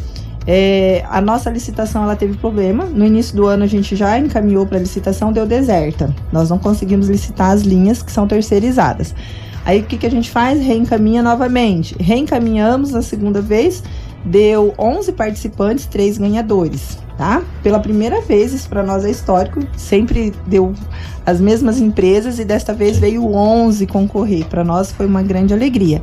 [0.47, 2.85] é, a nossa licitação ela teve problema.
[2.85, 6.13] No início do ano a gente já encaminhou para licitação, deu deserta.
[6.31, 9.13] Nós não conseguimos licitar as linhas que são terceirizadas.
[9.65, 10.59] Aí o que, que a gente faz?
[10.59, 11.95] Reencaminha novamente.
[11.99, 13.83] Reencaminhamos a segunda vez,
[14.23, 17.43] deu 11 participantes, 3 ganhadores, tá?
[17.61, 20.73] Pela primeira vez, isso para nós é histórico, sempre deu
[21.25, 24.45] as mesmas empresas e desta vez veio 11 concorrer.
[24.45, 26.01] Para nós foi uma grande alegria.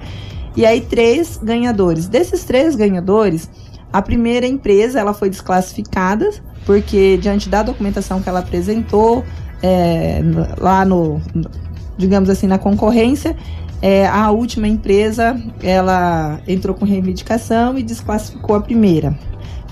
[0.57, 2.09] E aí, três ganhadores.
[2.09, 3.51] Desses três ganhadores,
[3.93, 6.31] a primeira empresa ela foi desclassificada
[6.65, 9.25] porque diante da documentação que ela apresentou
[9.63, 10.21] é,
[10.59, 11.21] lá no,
[11.97, 13.37] digamos assim, na concorrência,
[13.81, 19.17] é, a última empresa ela entrou com reivindicação e desclassificou a primeira.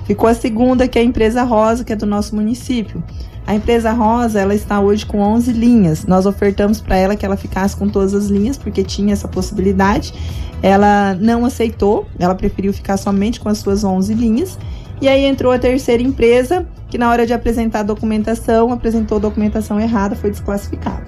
[0.07, 3.03] Ficou a segunda, que é a empresa Rosa, que é do nosso município.
[3.47, 6.07] A empresa Rosa, ela está hoje com 11 linhas.
[6.07, 10.14] Nós ofertamos para ela que ela ficasse com todas as linhas, porque tinha essa possibilidade.
[10.62, 14.59] Ela não aceitou, ela preferiu ficar somente com as suas 11 linhas.
[15.01, 19.20] E aí entrou a terceira empresa, que na hora de apresentar a documentação, apresentou a
[19.20, 21.05] documentação errada, foi desclassificada.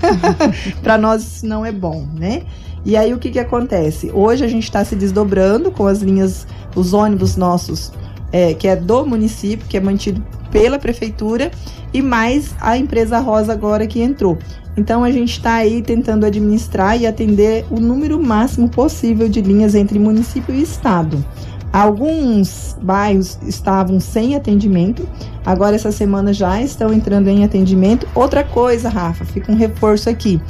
[0.82, 2.42] para nós isso não é bom, né?
[2.84, 4.10] E aí o que que acontece?
[4.12, 6.46] Hoje a gente está se desdobrando com as linhas,
[6.76, 7.90] os ônibus nossos,
[8.34, 10.20] é, que é do município, que é mantido
[10.50, 11.52] pela prefeitura,
[11.92, 14.36] e mais a empresa Rosa agora que entrou.
[14.76, 19.76] Então a gente está aí tentando administrar e atender o número máximo possível de linhas
[19.76, 21.24] entre município e estado.
[21.72, 25.08] Alguns bairros estavam sem atendimento,
[25.46, 28.04] agora essa semana já estão entrando em atendimento.
[28.16, 30.40] Outra coisa, Rafa, fica um reforço aqui.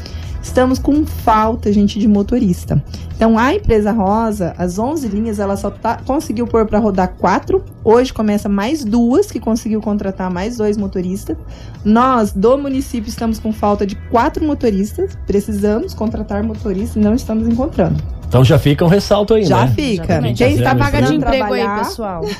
[0.42, 2.82] Estamos com falta, gente, de motorista.
[3.16, 7.64] Então, a empresa Rosa, as 11 linhas, ela só tá, conseguiu pôr para rodar quatro.
[7.84, 11.36] Hoje começa mais duas, que conseguiu contratar mais dois motoristas.
[11.84, 15.16] Nós, do município, estamos com falta de quatro motoristas.
[15.26, 18.02] Precisamos contratar motoristas e não estamos encontrando.
[18.34, 19.72] Então já fica um ressalto aí, já né?
[19.76, 20.04] Fica.
[20.04, 20.38] Exatamente.
[20.42, 22.24] Quem está pagando de emprego aí, pessoal?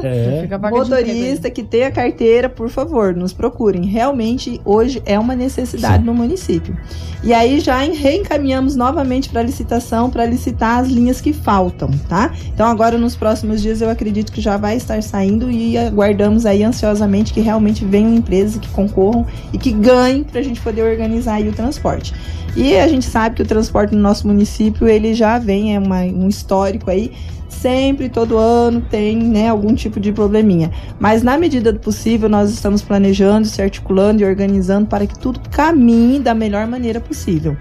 [0.00, 0.46] É.
[0.70, 3.84] Motorista que tenha carteira, por favor, nos procurem.
[3.84, 6.04] Realmente, hoje é uma necessidade Sim.
[6.04, 6.76] no município.
[7.24, 12.32] E aí já reencaminhamos novamente para licitação, para licitar as linhas que faltam, tá?
[12.52, 16.64] Então agora nos próximos dias eu acredito que já vai estar saindo e aguardamos aí
[16.64, 21.34] ansiosamente que realmente venham empresas que concorram e que ganhem para a gente poder organizar
[21.34, 22.12] aí o transporte.
[22.56, 26.00] E a gente sabe que o transporte no nosso município ele já vem, é uma,
[26.00, 27.12] um histórico aí
[27.48, 30.72] sempre, todo ano, tem né, algum tipo de probleminha.
[30.98, 35.38] Mas na medida do possível, nós estamos planejando, se articulando e organizando para que tudo
[35.48, 37.56] caminhe da melhor maneira possível.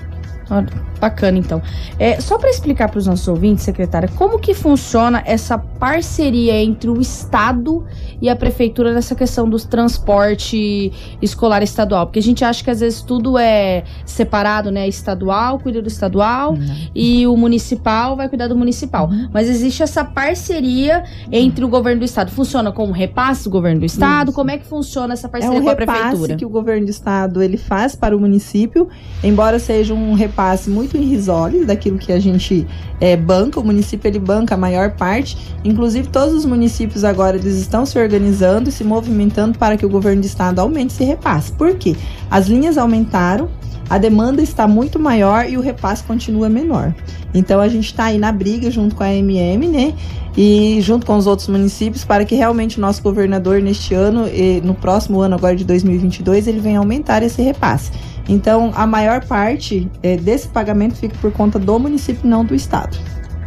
[0.99, 1.61] Bacana, então.
[1.99, 6.89] É, só para explicar para os nossos ouvintes, secretária, como que funciona essa parceria entre
[6.89, 7.85] o Estado
[8.19, 10.91] e a Prefeitura nessa questão do transporte
[11.21, 12.07] escolar estadual?
[12.07, 14.87] Porque a gente acha que às vezes tudo é separado, né?
[14.87, 16.75] Estadual cuida do estadual uhum.
[16.95, 19.07] e o municipal vai cuidar do municipal.
[19.07, 19.29] Uhum.
[19.31, 22.31] Mas existe essa parceria entre o governo do Estado.
[22.31, 24.29] Funciona como repasse do governo do Estado?
[24.29, 24.35] Isso.
[24.35, 26.35] Como é que funciona essa parceria é um com a Prefeitura?
[26.35, 28.87] que o governo do Estado ele faz para o município,
[29.23, 32.67] embora seja um repasse repasse muito irrisório daquilo que a gente
[33.01, 33.59] é, banca.
[33.59, 35.35] O município ele banca a maior parte.
[35.65, 39.89] Inclusive, todos os municípios agora eles estão se organizando e se movimentando para que o
[39.89, 41.51] governo do estado aumente esse repasse.
[41.51, 41.95] Por quê?
[42.29, 43.49] As linhas aumentaram,
[43.89, 46.93] a demanda está muito maior e o repasse continua menor.
[47.33, 49.93] Então a gente está aí na briga junto com a MM, né?
[50.35, 54.61] E junto com os outros municípios para que realmente o nosso governador neste ano e
[54.61, 57.91] no próximo ano agora de 2022 ele venha aumentar esse repasse.
[58.27, 62.97] Então a maior parte é, desse pagamento fica por conta do município, não do estado.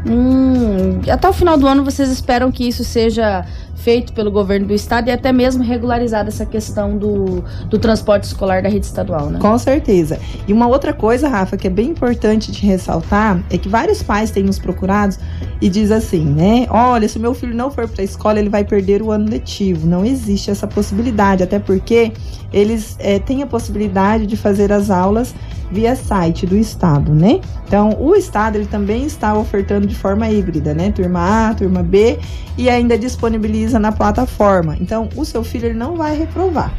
[0.07, 3.45] Hum, até o final do ano vocês esperam que isso seja
[3.83, 8.63] feito pelo governo do estado e até mesmo regularizada essa questão do, do transporte escolar
[8.63, 9.39] da rede estadual, né?
[9.41, 10.19] Com certeza.
[10.47, 14.31] E uma outra coisa, Rafa, que é bem importante de ressaltar, é que vários pais
[14.31, 15.19] têm nos procurados
[15.61, 16.67] e diz assim, né?
[16.71, 19.29] Olha, se o meu filho não for para a escola, ele vai perder o ano
[19.29, 19.87] letivo.
[19.87, 22.13] Não existe essa possibilidade, até porque
[22.53, 25.35] eles é, têm a possibilidade de fazer as aulas
[25.71, 27.41] via site do estado, né?
[27.67, 30.91] Então, o estado ele também está ofertando de forma híbrida, né?
[30.91, 32.19] Turma A, turma B
[32.59, 34.77] e ainda disponibiliza na plataforma.
[34.81, 36.73] Então, o seu filho ele não vai reprovar.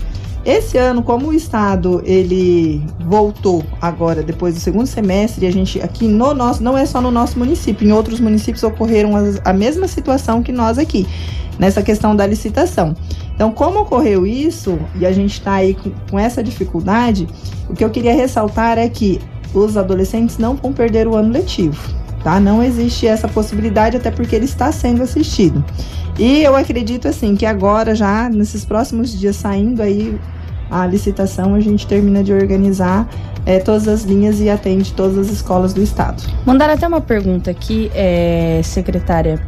[0.43, 6.07] Esse ano, como o estado ele voltou agora depois do segundo semestre, a gente aqui
[6.07, 9.87] no nosso não é só no nosso município, em outros municípios ocorreram as, a mesma
[9.87, 11.07] situação que nós aqui
[11.59, 12.95] nessa questão da licitação.
[13.35, 17.27] Então, como ocorreu isso e a gente está aí com, com essa dificuldade,
[17.69, 19.21] o que eu queria ressaltar é que
[19.53, 21.79] os adolescentes não vão perder o ano letivo,
[22.23, 22.39] tá?
[22.39, 25.63] Não existe essa possibilidade, até porque ele está sendo assistido.
[26.21, 30.19] E eu acredito assim que agora, já nesses próximos dias, saindo aí
[30.69, 33.09] a licitação, a gente termina de organizar
[33.43, 36.21] é, todas as linhas e atende todas as escolas do estado.
[36.45, 39.41] Mandaram até uma pergunta aqui, é, secretária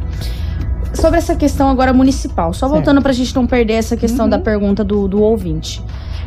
[0.94, 4.30] sobre essa questão agora municipal, só voltando para a gente não perder essa questão uhum.
[4.30, 5.80] da pergunta do, do ouvinte.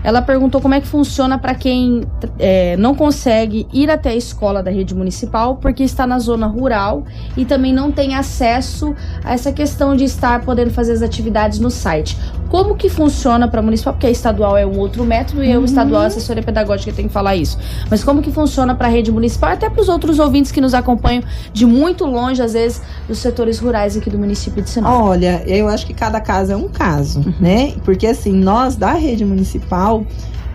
[0.04, 2.04] Ela perguntou como é que funciona para quem
[2.40, 7.04] é, não consegue ir até a escola da rede municipal porque está na zona rural
[7.36, 11.70] e também não tem acesso a essa questão de estar podendo fazer as atividades no
[11.70, 12.18] site.
[12.50, 13.94] Como que funciona para municipal?
[13.94, 15.54] Porque a estadual é um outro método e uhum.
[15.54, 17.58] eu, estadual, assessoria pedagógica, tem que falar isso.
[17.90, 19.52] Mas como que funciona para a rede municipal?
[19.52, 23.60] Até para os outros ouvintes que nos acompanham de muito longe, às vezes, dos setores
[23.60, 24.92] rurais aqui do município de Sinop.
[24.92, 27.34] Olha, eu acho que cada caso é um caso, uhum.
[27.40, 27.74] né?
[27.84, 30.06] Porque assim, nós da rede municipal,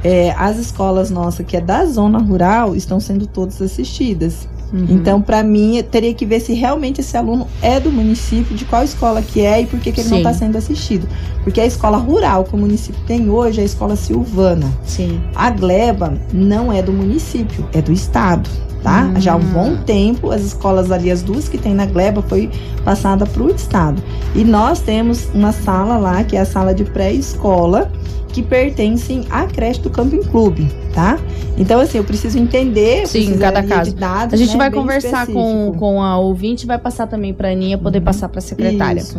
[0.04, 4.48] é, as escolas nossas que é da zona rural estão sendo todas assistidas.
[4.72, 4.86] Uhum.
[4.88, 8.82] Então, para mim, teria que ver se realmente esse aluno é do município, de qual
[8.82, 10.14] escola que é e por que, que ele Sim.
[10.14, 11.06] não está sendo assistido.
[11.44, 14.72] Porque a escola rural que o município tem hoje é a escola Silvana.
[14.84, 15.20] Sim.
[15.34, 18.48] A Gleba não é do município, é do estado.
[18.82, 19.02] Tá?
[19.02, 19.20] Hum.
[19.20, 22.50] Já há um bom tempo, as escolas ali, as duas que tem na Gleba, foi
[22.84, 24.02] passada para o estado.
[24.34, 27.92] E nós temos uma sala lá, que é a sala de pré-escola,
[28.32, 31.18] que pertencem à creche do Camping Clube, tá?
[31.58, 33.94] Então, assim, eu preciso entender Sim, cada caso.
[33.94, 37.52] Dados, a gente né, vai conversar com, com a ouvinte, vai passar também para a
[37.52, 38.04] Aninha poder uhum.
[38.04, 39.00] passar para a secretária.
[39.00, 39.18] Isso.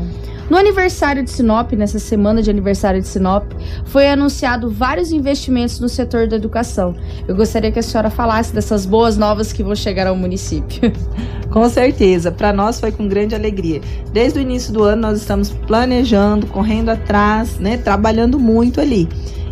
[0.50, 3.46] No aniversário de Sinop, nessa semana de aniversário de Sinop,
[3.86, 6.96] foi anunciado vários investimentos no setor da educação.
[7.28, 10.92] Eu gostaria que a senhora falasse dessas boas novas que vão chegar ao município.
[11.50, 13.80] Com certeza, para nós foi com grande alegria.
[14.12, 19.03] Desde o início do ano nós estamos planejando, correndo atrás, né, trabalhando muito ali.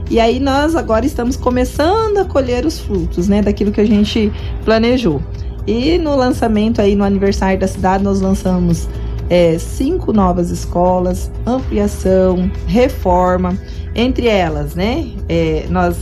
[0.09, 4.31] E aí nós agora estamos começando a colher os frutos, né, daquilo que a gente
[4.65, 5.21] planejou.
[5.65, 8.89] E no lançamento aí no aniversário da cidade nós lançamos
[9.29, 13.57] é, cinco novas escolas, ampliação, reforma,
[13.95, 15.07] entre elas, né?
[15.29, 15.95] É, nós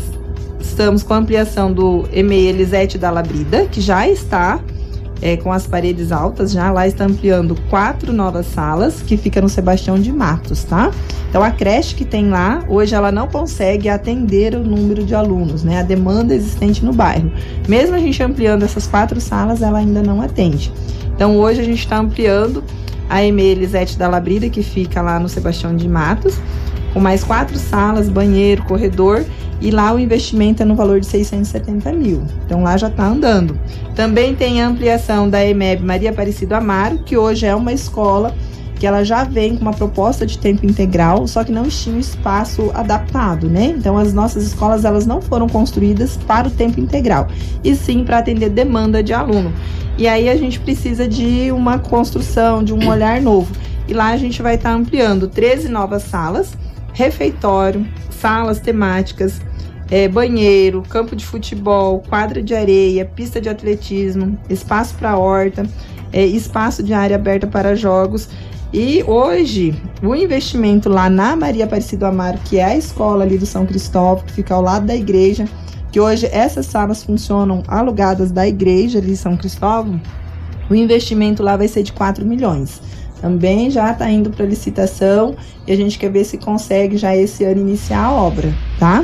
[0.59, 4.59] estamos com a ampliação do EMEI Elisete da Labrida, que já está
[5.21, 9.49] é, com as paredes altas, já lá está ampliando quatro novas salas, que fica no
[9.49, 10.91] Sebastião de Matos, tá?
[11.29, 15.63] Então a creche que tem lá, hoje ela não consegue atender o número de alunos,
[15.63, 15.79] né?
[15.79, 17.31] A demanda existente no bairro.
[17.67, 20.71] Mesmo a gente ampliando essas quatro salas, ela ainda não atende.
[21.15, 22.63] Então hoje a gente está ampliando
[23.09, 26.39] a EME Elisete da Labrida, que fica lá no Sebastião de Matos,
[26.93, 29.25] com mais quatro salas, banheiro, corredor,
[29.61, 32.23] e lá o investimento é no valor de 670 mil.
[32.45, 33.59] Então lá já está andando.
[33.95, 38.33] Também tem a ampliação da EMEB Maria Aparecido Amaro, que hoje é uma escola
[38.79, 42.71] que ela já vem com uma proposta de tempo integral, só que não tinha espaço
[42.73, 43.75] adaptado, né?
[43.77, 47.27] Então as nossas escolas elas não foram construídas para o tempo integral,
[47.61, 49.53] e sim para atender demanda de aluno.
[49.97, 53.53] E aí a gente precisa de uma construção, de um olhar novo.
[53.85, 56.53] E lá a gente vai estar tá ampliando 13 novas salas,
[56.93, 59.41] refeitório, salas temáticas,
[59.91, 65.65] é, banheiro, campo de futebol, quadra de areia, pista de atletismo, espaço para horta,
[66.11, 68.29] é, espaço de área aberta para jogos.
[68.71, 73.45] E hoje, o investimento lá na Maria Aparecida Amaro, que é a escola ali do
[73.45, 75.45] São Cristóvão, que fica ao lado da igreja,
[75.91, 79.99] que hoje essas salas funcionam alugadas da igreja ali São Cristóvão,
[80.69, 82.79] o investimento lá vai ser de 4 milhões.
[83.21, 85.35] Também já está indo para licitação
[85.67, 89.03] e a gente quer ver se consegue já esse ano iniciar a obra, tá?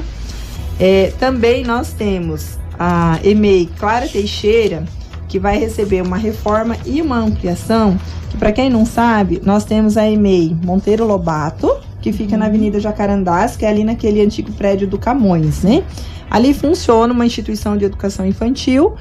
[0.80, 4.84] É, também nós temos a EMEI Clara Teixeira,
[5.28, 7.98] que vai receber uma reforma e uma ampliação.
[8.30, 11.70] Que para quem não sabe, nós temos a EMEI Monteiro Lobato,
[12.02, 15.84] que fica na Avenida Jacarandás, que é ali naquele antigo prédio do Camões, né?
[16.30, 18.96] Ali funciona uma instituição de educação infantil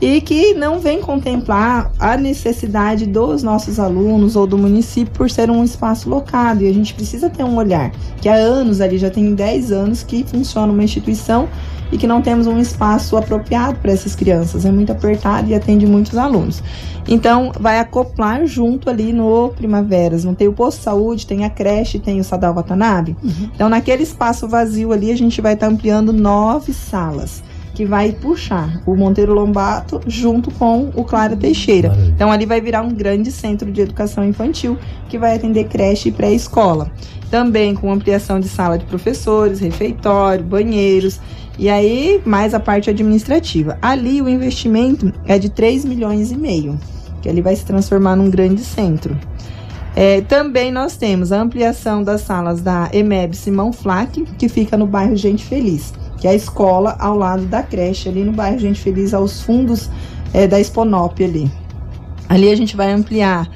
[0.00, 5.50] e que não vem contemplar a necessidade dos nossos alunos ou do município por ser
[5.50, 6.62] um espaço locado.
[6.62, 7.90] E a gente precisa ter um olhar,
[8.20, 11.48] que há anos ali, já tem 10 anos que funciona uma instituição
[11.90, 14.64] e que não temos um espaço apropriado para essas crianças.
[14.64, 16.62] É muito apertado e atende muitos alunos.
[17.08, 20.24] Então, vai acoplar junto ali no Primaveras.
[20.24, 23.16] Não tem o posto de saúde, tem a creche, tem o Sadal Watanabe.
[23.22, 23.50] Uhum.
[23.54, 27.45] Então, naquele espaço vazio ali, a gente vai estar tá ampliando nove salas
[27.76, 31.94] que vai puxar o Monteiro Lombato junto com o Clara Teixeira.
[32.08, 34.78] Então ali vai virar um grande centro de educação infantil
[35.10, 36.90] que vai atender creche e pré-escola.
[37.30, 41.20] Também com ampliação de sala de professores, refeitório, banheiros
[41.58, 43.76] e aí mais a parte administrativa.
[43.82, 46.80] Ali o investimento é de 3 milhões e meio,
[47.20, 49.14] que ele vai se transformar num grande centro.
[49.94, 54.86] É, também nós temos a ampliação das salas da EMEB Simão Flack, que fica no
[54.86, 58.80] bairro Gente Feliz que é a escola ao lado da creche, ali no bairro Gente
[58.80, 59.90] Feliz, aos fundos
[60.32, 61.50] é, da Exponop ali.
[62.28, 63.48] Ali a gente vai ampliar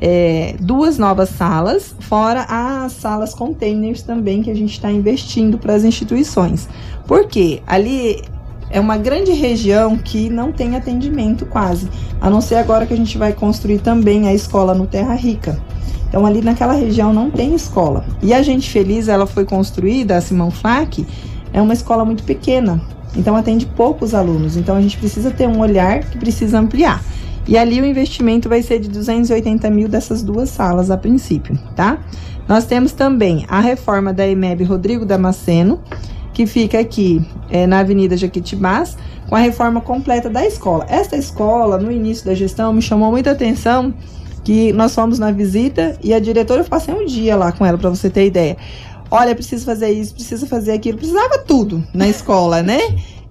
[0.00, 5.74] é, duas novas salas, fora as salas containers também que a gente está investindo para
[5.74, 6.68] as instituições.
[7.06, 8.22] Porque ali
[8.70, 11.88] é uma grande região que não tem atendimento quase,
[12.20, 15.58] a não ser agora que a gente vai construir também a escola no Terra Rica.
[16.08, 18.04] Então ali naquela região não tem escola.
[18.22, 21.06] E a Gente Feliz, ela foi construída, a Simão Flack,
[21.56, 22.78] é uma escola muito pequena,
[23.16, 24.58] então atende poucos alunos.
[24.58, 27.02] Então a gente precisa ter um olhar que precisa ampliar.
[27.48, 31.98] E ali o investimento vai ser de 280 mil dessas duas salas a princípio, tá?
[32.46, 35.80] Nós temos também a reforma da EMEB Rodrigo Damasceno,
[36.34, 40.84] que fica aqui é, na Avenida Jequitibás, com a reforma completa da escola.
[40.90, 43.94] Esta escola, no início da gestão, me chamou muita atenção
[44.44, 47.78] que nós fomos na visita e a diretora, eu passei um dia lá com ela,
[47.78, 48.56] para você ter ideia
[49.10, 52.80] olha, preciso fazer isso, preciso fazer aquilo, precisava tudo na escola, né?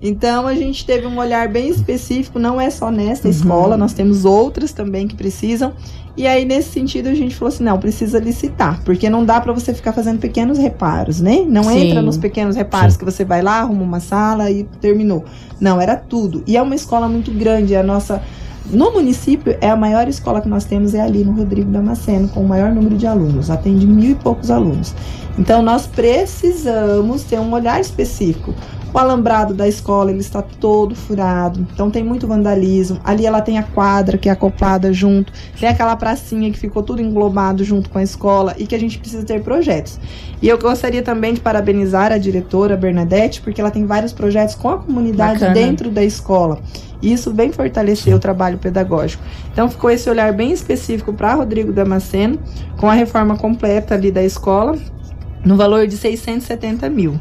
[0.01, 3.33] Então a gente teve um olhar bem específico, não é só nesta uhum.
[3.33, 5.73] escola, nós temos outras também que precisam.
[6.17, 9.51] E aí nesse sentido a gente falou assim, não, precisa licitar, porque não dá para
[9.51, 11.43] você ficar fazendo pequenos reparos, né?
[11.47, 11.87] Não Sim.
[11.87, 12.99] entra nos pequenos reparos Sim.
[12.99, 15.25] que você vai lá, arruma uma sala e terminou.
[15.59, 16.43] Não, era tudo.
[16.45, 18.21] E é uma escola muito grande, é a nossa
[18.69, 22.41] no município, é a maior escola que nós temos é ali no Rodrigo Damasceno, com
[22.41, 24.93] o maior número de alunos, atende mil e poucos alunos.
[25.37, 28.53] Então, nós precisamos ter um olhar específico.
[28.95, 32.97] O alambrado da escola ele está todo furado, então tem muito vandalismo.
[33.03, 37.01] Ali ela tem a quadra que é acoplada junto, tem aquela pracinha que ficou tudo
[37.01, 39.99] englobado junto com a escola e que a gente precisa ter projetos.
[40.41, 44.69] E eu gostaria também de parabenizar a diretora Bernadette, porque ela tem vários projetos com
[44.69, 45.53] a comunidade Bacana.
[45.53, 46.59] dentro da escola.
[47.01, 49.21] E isso vem fortalecer o trabalho pedagógico.
[49.51, 52.39] Então ficou esse olhar bem específico para Rodrigo Damasceno,
[52.77, 54.77] com a reforma completa ali da escola,
[55.43, 57.19] no valor de 670 mil.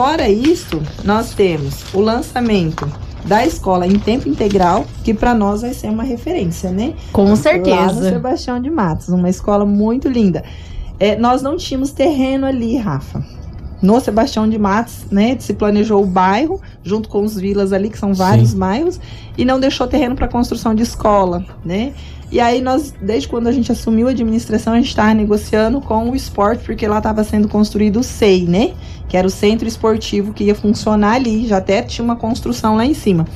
[0.00, 2.90] Fora isso, nós temos o lançamento
[3.26, 6.94] da escola em tempo integral, que para nós vai ser uma referência, né?
[7.12, 7.76] Com certeza.
[7.76, 10.42] Lá no Sebastião de Matos, uma escola muito linda.
[10.98, 13.22] É, nós não tínhamos terreno ali, Rafa.
[13.82, 17.98] No Sebastião de Matos, né, se planejou o bairro, junto com os vilas ali, que
[17.98, 18.58] são vários Sim.
[18.58, 19.00] bairros,
[19.38, 21.92] e não deixou terreno para construção de escola, né?
[22.32, 26.10] E aí nós, desde quando a gente assumiu a administração, a gente estava negociando com
[26.10, 28.72] o esporte, porque lá estava sendo construído o SEI, né?
[29.08, 32.86] Que era o centro esportivo que ia funcionar ali, já até tinha uma construção lá
[32.86, 33.26] em cima.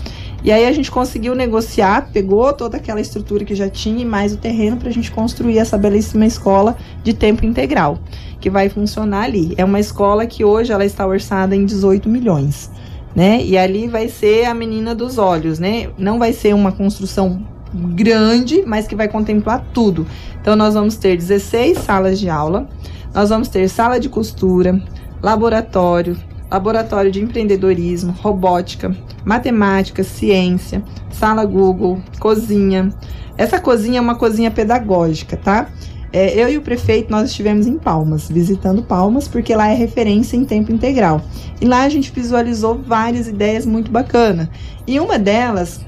[0.44, 4.34] E aí a gente conseguiu negociar, pegou toda aquela estrutura que já tinha e mais
[4.34, 7.98] o terreno para a gente construir essa belíssima escola de tempo integral,
[8.38, 9.54] que vai funcionar ali.
[9.56, 12.70] É uma escola que hoje ela está orçada em 18 milhões.
[13.16, 13.42] Né?
[13.42, 15.88] E ali vai ser a menina dos olhos, né?
[15.96, 17.40] Não vai ser uma construção
[17.72, 20.04] grande, mas que vai contemplar tudo.
[20.40, 22.68] Então, nós vamos ter 16 salas de aula,
[23.14, 24.82] nós vamos ter sala de costura,
[25.22, 26.16] laboratório,
[26.54, 32.94] laboratório de empreendedorismo, robótica, matemática, ciência, sala Google, cozinha.
[33.36, 35.68] Essa cozinha é uma cozinha pedagógica, tá?
[36.12, 40.36] É, eu e o prefeito, nós estivemos em Palmas, visitando Palmas, porque lá é referência
[40.36, 41.20] em tempo integral.
[41.60, 44.48] E lá a gente visualizou várias ideias muito bacanas.
[44.86, 45.80] E uma delas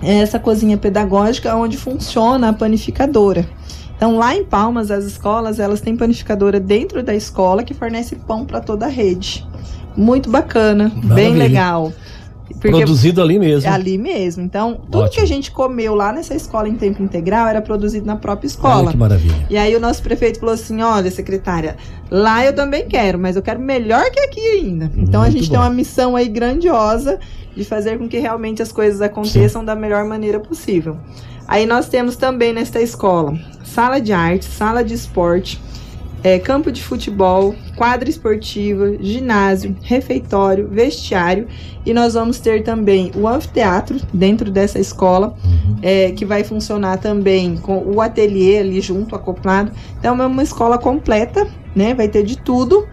[0.00, 3.44] é essa cozinha pedagógica onde funciona a panificadora.
[3.96, 8.44] Então, lá em Palmas, as escolas, elas têm panificadora dentro da escola que fornece pão
[8.44, 9.44] para toda a rede.
[9.96, 11.38] Muito bacana, bem Maravilha.
[11.38, 11.92] legal.
[12.48, 13.70] Porque Produzido ali mesmo.
[13.70, 14.42] ali mesmo.
[14.42, 15.10] Então, tudo Ótimo.
[15.14, 18.52] que a gente comeu lá nessa escola em tempo integral era produzido na própria Olha
[18.52, 18.90] escola.
[18.92, 19.46] que maravilha.
[19.50, 21.76] E aí o nosso prefeito falou assim: olha, secretária,
[22.10, 24.90] lá eu também quero, mas eu quero melhor que aqui ainda.
[24.96, 25.54] Então a Muito gente bom.
[25.54, 27.18] tem uma missão aí grandiosa
[27.54, 30.96] de fazer com que realmente as coisas aconteçam da melhor maneira possível.
[31.48, 33.34] Aí nós temos também nesta escola
[33.64, 35.60] sala de arte, sala de esporte,
[36.26, 41.46] eh, campo de futebol, quadra esportiva, ginásio, refeitório, vestiário
[41.84, 45.76] e nós vamos ter também o anfiteatro dentro dessa escola Uhum.
[45.82, 49.70] é, que vai funcionar também com o ateliê ali junto, acoplado.
[50.00, 51.46] Então é uma escola completa,
[51.76, 51.94] né?
[51.94, 52.88] Vai ter de tudo.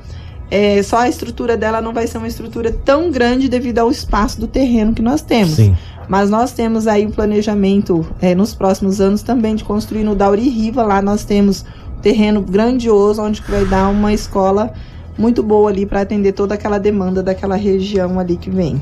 [0.51, 4.39] É, só a estrutura dela não vai ser uma estrutura tão grande devido ao espaço
[4.39, 5.55] do terreno que nós temos.
[5.55, 5.75] Sim.
[6.07, 10.47] Mas nós temos aí um planejamento é, nos próximos anos também de construir no Dauri
[10.49, 10.83] Riva.
[10.83, 11.65] Lá nós temos
[12.03, 14.73] terreno grandioso onde vai dar uma escola
[15.17, 18.79] muito boa ali para atender toda aquela demanda daquela região ali que vem.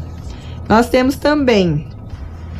[0.67, 1.87] Nós temos também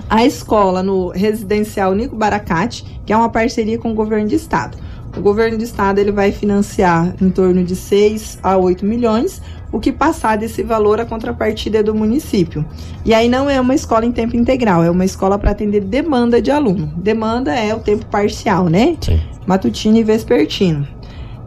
[0.07, 4.77] a escola no residencial Nico Baracate, que é uma parceria com o governo de estado.
[5.17, 9.41] O governo de estado ele vai financiar em torno de 6 a 8 milhões,
[9.71, 12.65] o que passar desse valor a contrapartida é do município.
[13.05, 16.41] E aí não é uma escola em tempo integral, é uma escola para atender demanda
[16.41, 16.87] de aluno.
[16.97, 18.97] Demanda é o tempo parcial, né?
[19.01, 19.21] Sim.
[19.47, 20.87] matutino e vespertino.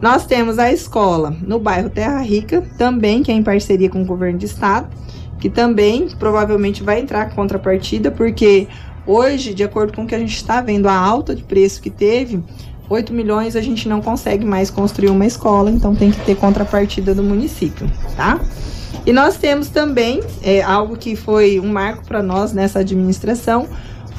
[0.01, 4.05] Nós temos a escola no bairro Terra Rica, também que é em parceria com o
[4.05, 4.87] governo de estado,
[5.39, 8.67] que também provavelmente vai entrar com contrapartida, porque
[9.05, 11.89] hoje, de acordo com o que a gente está vendo, a alta de preço que
[11.89, 12.43] teve,
[12.89, 17.13] 8 milhões a gente não consegue mais construir uma escola, então tem que ter contrapartida
[17.13, 18.39] do município, tá?
[19.05, 23.67] E nós temos também é, algo que foi um marco para nós nessa administração,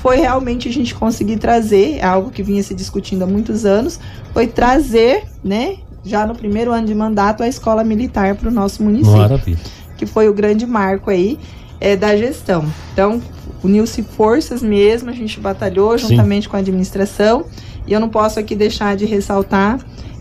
[0.02, 3.98] foi realmente a gente conseguir trazer, é algo que vinha se discutindo há muitos anos,
[4.32, 8.82] foi trazer, né, já no primeiro ano de mandato, a escola militar para o nosso
[8.82, 9.58] município Maravilha.
[9.96, 11.38] que foi o grande marco aí
[11.80, 12.64] é, da gestão.
[12.92, 13.20] Então,
[13.64, 16.08] uniu-se forças mesmo, a gente batalhou Sim.
[16.08, 17.44] juntamente com a administração,
[17.86, 19.78] e eu não posso aqui deixar de ressaltar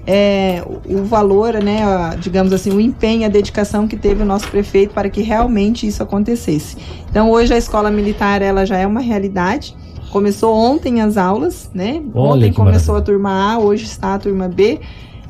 [0.07, 4.47] é, o, valor, né, a- digamos assim, o empenho, a dedicação que teve o nosso
[4.49, 6.77] prefeito para que realmente isso acontecesse.
[7.09, 9.75] Então, hoje a escola militar ela já é uma realidade.
[10.11, 12.03] Começou ontem as aulas, né?
[12.13, 14.79] Olha ontem começou a turma A, hoje está a turma B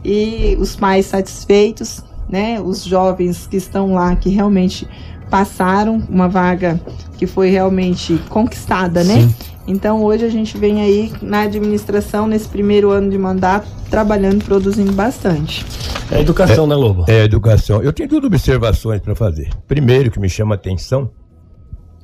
[0.04, 2.60] e os pais satisfeitos, né?
[2.62, 4.86] Os jovens que estão lá que realmente
[5.30, 6.80] passaram uma vaga
[7.18, 9.30] que foi realmente conquistada, né?
[9.68, 14.44] Então hoje a gente vem aí na administração nesse primeiro ano de mandato trabalhando, e
[14.44, 15.66] produzindo bastante.
[16.12, 17.06] É educação, né, Lobo?
[17.08, 17.82] É, educação.
[17.82, 19.50] Eu tenho duas observações para fazer.
[19.68, 21.10] Primeiro, que me chama a atenção,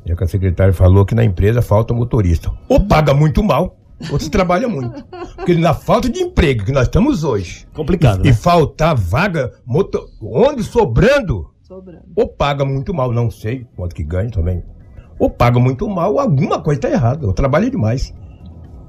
[0.06, 2.52] é que a secretária falou que na empresa falta motorista.
[2.68, 3.78] Ou paga muito mal,
[4.12, 5.04] ou se trabalha muito.
[5.36, 8.34] Porque na falta de emprego que nós estamos hoje, Complicado, e né?
[8.34, 12.04] faltar vaga, motor, ônibus sobrando, Sobrando.
[12.16, 14.64] ou paga muito mal, não sei quanto que ganha também.
[15.22, 17.28] Ou paga muito mal, alguma coisa está errada.
[17.28, 18.12] Eu trabalho demais.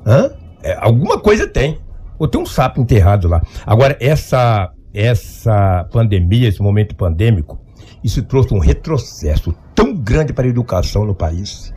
[0.06, 0.30] Hã?
[0.62, 1.78] É, alguma coisa tem.
[2.18, 3.42] Ou tem um sapo enterrado lá.
[3.66, 7.60] Agora, essa, essa pandemia, esse momento pandêmico,
[8.02, 11.74] isso trouxe um retrocesso tão grande para a educação no país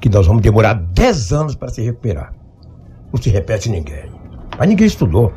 [0.00, 2.34] que nós vamos demorar 10 anos para se recuperar.
[3.12, 4.10] Não se repete ninguém.
[4.58, 5.32] Mas ninguém estudou.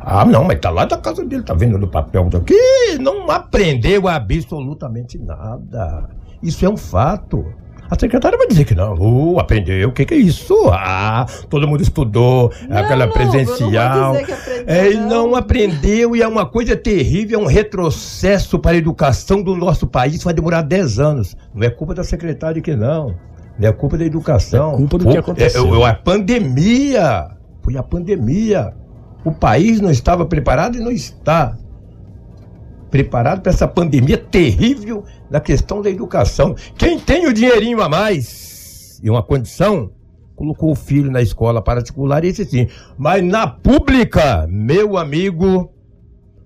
[0.00, 4.08] Ah, não, mas tá lá da casa dele, tá vendo no papel aqui, não aprendeu
[4.08, 6.08] absolutamente nada.
[6.42, 7.44] Isso é um fato.
[7.88, 8.94] A secretária vai dizer que não.
[8.94, 9.88] Uh, aprendeu.
[9.88, 10.54] O que, que é isso?
[10.72, 13.96] Ah, todo mundo estudou, aquela não, presencial.
[13.96, 15.08] não vou dizer que aprendeu, É, e não.
[15.08, 19.86] não aprendeu e é uma coisa terrível, é um retrocesso para a educação do nosso
[19.86, 20.22] país.
[20.22, 21.36] Vai demorar 10 anos.
[21.54, 23.14] Não é culpa da secretária que não.
[23.58, 24.74] Não é culpa da educação.
[24.74, 25.74] É culpa do Pô, que aconteceu.
[25.74, 27.30] É, é a pandemia.
[27.62, 28.74] Foi a pandemia.
[29.24, 31.56] O país não estava preparado e não está
[32.90, 36.54] preparado para essa pandemia terrível na questão da educação.
[36.76, 39.90] Quem tem o dinheirinho a mais e uma condição,
[40.34, 42.68] colocou o filho na escola particular, esse sim.
[42.96, 45.72] Mas na pública, meu amigo,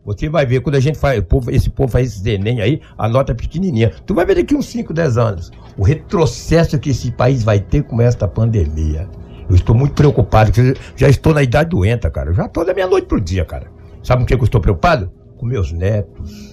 [0.05, 3.33] você vai ver, quando a gente faz, esse povo faz esse Enem aí, a nota
[3.33, 3.93] é pequenininha.
[4.07, 7.83] Tu vai ver daqui uns 5, 10 anos, o retrocesso que esse país vai ter
[7.83, 9.09] com esta pandemia.
[9.49, 10.53] Eu estou muito preocupado,
[10.97, 12.31] já estou na idade doenta, cara.
[12.31, 13.67] Eu já estou da meia-noite pro dia, cara.
[14.03, 15.13] Sabe com o que eu estou preocupado?
[15.37, 16.50] Com meus netos,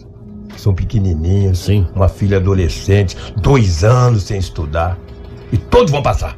[0.55, 1.59] são pequenininhos.
[1.59, 1.87] Sim.
[1.95, 4.97] Uma filha adolescente, dois anos sem estudar.
[5.51, 6.37] E todos vão passar.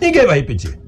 [0.00, 0.78] Ninguém vai repetir.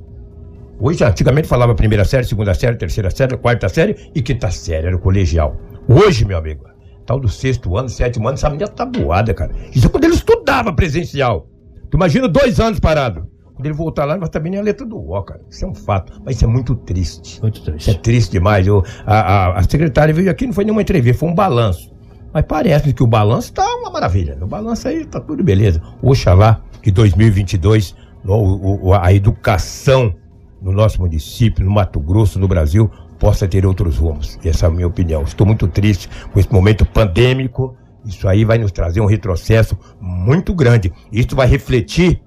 [0.80, 4.96] Hoje, antigamente falava primeira série, segunda série, terceira série, quarta série e quinta série, era
[4.96, 5.56] o colegial.
[5.88, 6.64] Hoje, meu amigo,
[7.04, 9.50] tal do sexto ano, sétimo ano, essa menina tá boada, cara.
[9.74, 11.48] Isso é quando ele estudava presencial.
[11.90, 13.26] Tu imagina dois anos parado.
[13.54, 15.40] Quando ele voltar lá, nós também nem a letra do O, cara.
[15.50, 16.12] Isso é um fato.
[16.24, 17.42] Mas isso é muito triste.
[17.42, 17.98] Muito Isso é triste.
[18.02, 18.64] triste demais.
[18.64, 21.90] Eu, a, a, a secretária veio aqui, não foi nenhuma entrevista, foi um balanço.
[22.32, 24.36] Mas parece que o balanço tá uma maravilha.
[24.36, 25.82] No balanço aí tá tudo beleza.
[26.02, 30.14] Oxalá que 2022 o, o, a educação
[30.60, 34.38] no nosso município, no Mato Grosso, no Brasil, possa ter outros rumos.
[34.44, 35.22] Essa é a minha opinião.
[35.22, 37.76] Estou muito triste com esse momento pandêmico.
[38.04, 40.92] Isso aí vai nos trazer um retrocesso muito grande.
[41.12, 42.20] Isso vai refletir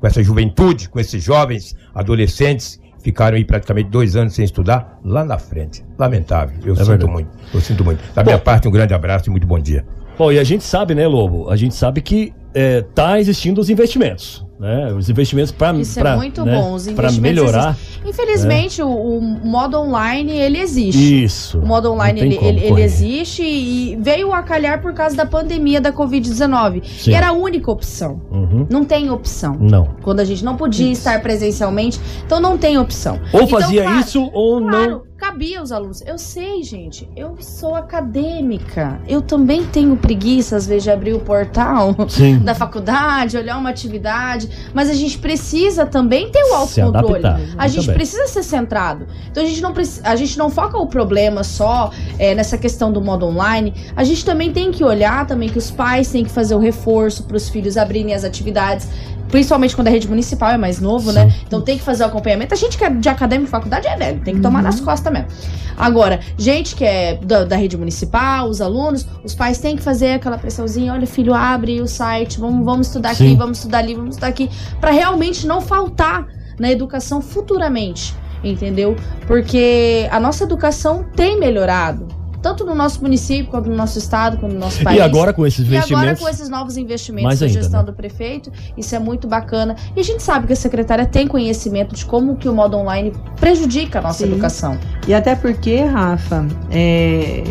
[0.00, 5.24] com essa juventude, com esses jovens, adolescentes ficaram aí praticamente dois anos sem estudar lá
[5.24, 5.84] na frente.
[5.98, 6.56] Lamentável.
[6.64, 7.12] Eu é sinto verdade.
[7.12, 7.30] muito.
[7.52, 8.00] Eu sinto muito.
[8.14, 9.84] Da bom, minha parte, um grande abraço e muito bom dia.
[10.18, 11.50] Bom, e a gente sabe, né, Lobo?
[11.50, 14.92] A gente sabe que é, tá existindo os investimentos né?
[14.92, 16.54] Os investimentos para é muito né?
[16.54, 16.72] bom.
[16.72, 17.76] Os investimentos melhorar.
[18.04, 18.84] Infelizmente, é.
[18.84, 21.24] o, o, modo online ele existe.
[21.24, 21.58] Isso.
[21.58, 25.80] O modo online ele, ele, ele, existe e veio a calhar por causa da pandemia
[25.80, 27.06] da Covid-19.
[27.06, 28.20] E era a única opção.
[28.30, 28.66] Uhum.
[28.68, 29.56] Não tem opção.
[29.60, 29.96] Não.
[30.02, 31.00] Quando a gente não podia isso.
[31.00, 33.20] estar presencialmente, então não tem opção.
[33.32, 36.02] Ou então, fazia claro, isso ou claro, não cabia aos alunos.
[36.04, 39.00] Eu sei, gente, eu sou acadêmica.
[39.06, 42.40] Eu também tenho preguiça, às vezes, de abrir o portal Sim.
[42.42, 44.50] da faculdade, olhar uma atividade.
[44.74, 47.22] Mas a gente precisa também ter o autocontrole.
[47.56, 49.06] A gente precisa ser centrado.
[49.30, 49.72] Então a gente não,
[50.04, 53.74] a gente não foca o problema só é, nessa questão do modo online.
[53.96, 57.24] A gente também tem que olhar também que os pais têm que fazer o reforço
[57.24, 58.88] para os filhos abrirem as atividades
[59.32, 61.22] principalmente quando a rede municipal é mais novo, né?
[61.22, 61.26] Sim.
[61.28, 61.34] né?
[61.46, 62.52] Então tem que fazer o acompanhamento.
[62.52, 64.66] A gente que é de acadêmico faculdade é velho, tem que tomar uhum.
[64.66, 65.28] nas costas mesmo.
[65.76, 70.12] Agora, gente que é da, da, rede municipal, os alunos, os pais têm que fazer
[70.12, 73.28] aquela pressãozinha, olha, filho, abre o site, vamos, vamos estudar Sim.
[73.28, 76.26] aqui, vamos estudar ali, vamos estudar aqui, para realmente não faltar
[76.58, 78.96] na educação futuramente, entendeu?
[79.26, 84.52] Porque a nossa educação tem melhorado tanto no nosso município, quanto no nosso estado, quanto
[84.52, 84.98] no nosso país.
[84.98, 85.90] E agora com esses investimentos.
[85.90, 87.86] E agora com esses novos investimentos da gestão né?
[87.86, 89.76] do prefeito, isso é muito bacana.
[89.96, 93.12] E a gente sabe que a secretária tem conhecimento de como que o modo online
[93.36, 94.32] prejudica a nossa Sim.
[94.32, 94.78] educação.
[95.06, 97.44] E até porque, Rafa, é,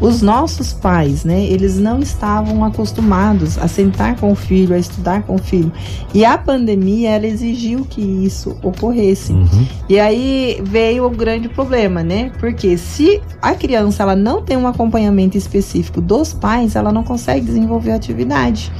[0.00, 5.22] os nossos pais, né, eles não estavam acostumados a sentar com o filho, a estudar
[5.22, 5.72] com o filho.
[6.12, 9.32] E a pandemia, ela exigiu que isso ocorresse.
[9.32, 9.66] Uhum.
[9.88, 12.32] E aí veio o grande problema, né?
[12.38, 17.46] Porque se a criança ela não tem um acompanhamento específico dos pais, ela não consegue
[17.46, 18.72] desenvolver a atividade.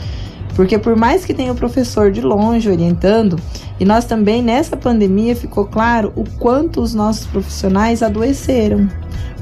[0.54, 3.38] Porque por mais que tenha o professor de longe orientando,
[3.78, 8.88] e nós também nessa pandemia ficou claro o quanto os nossos profissionais adoeceram.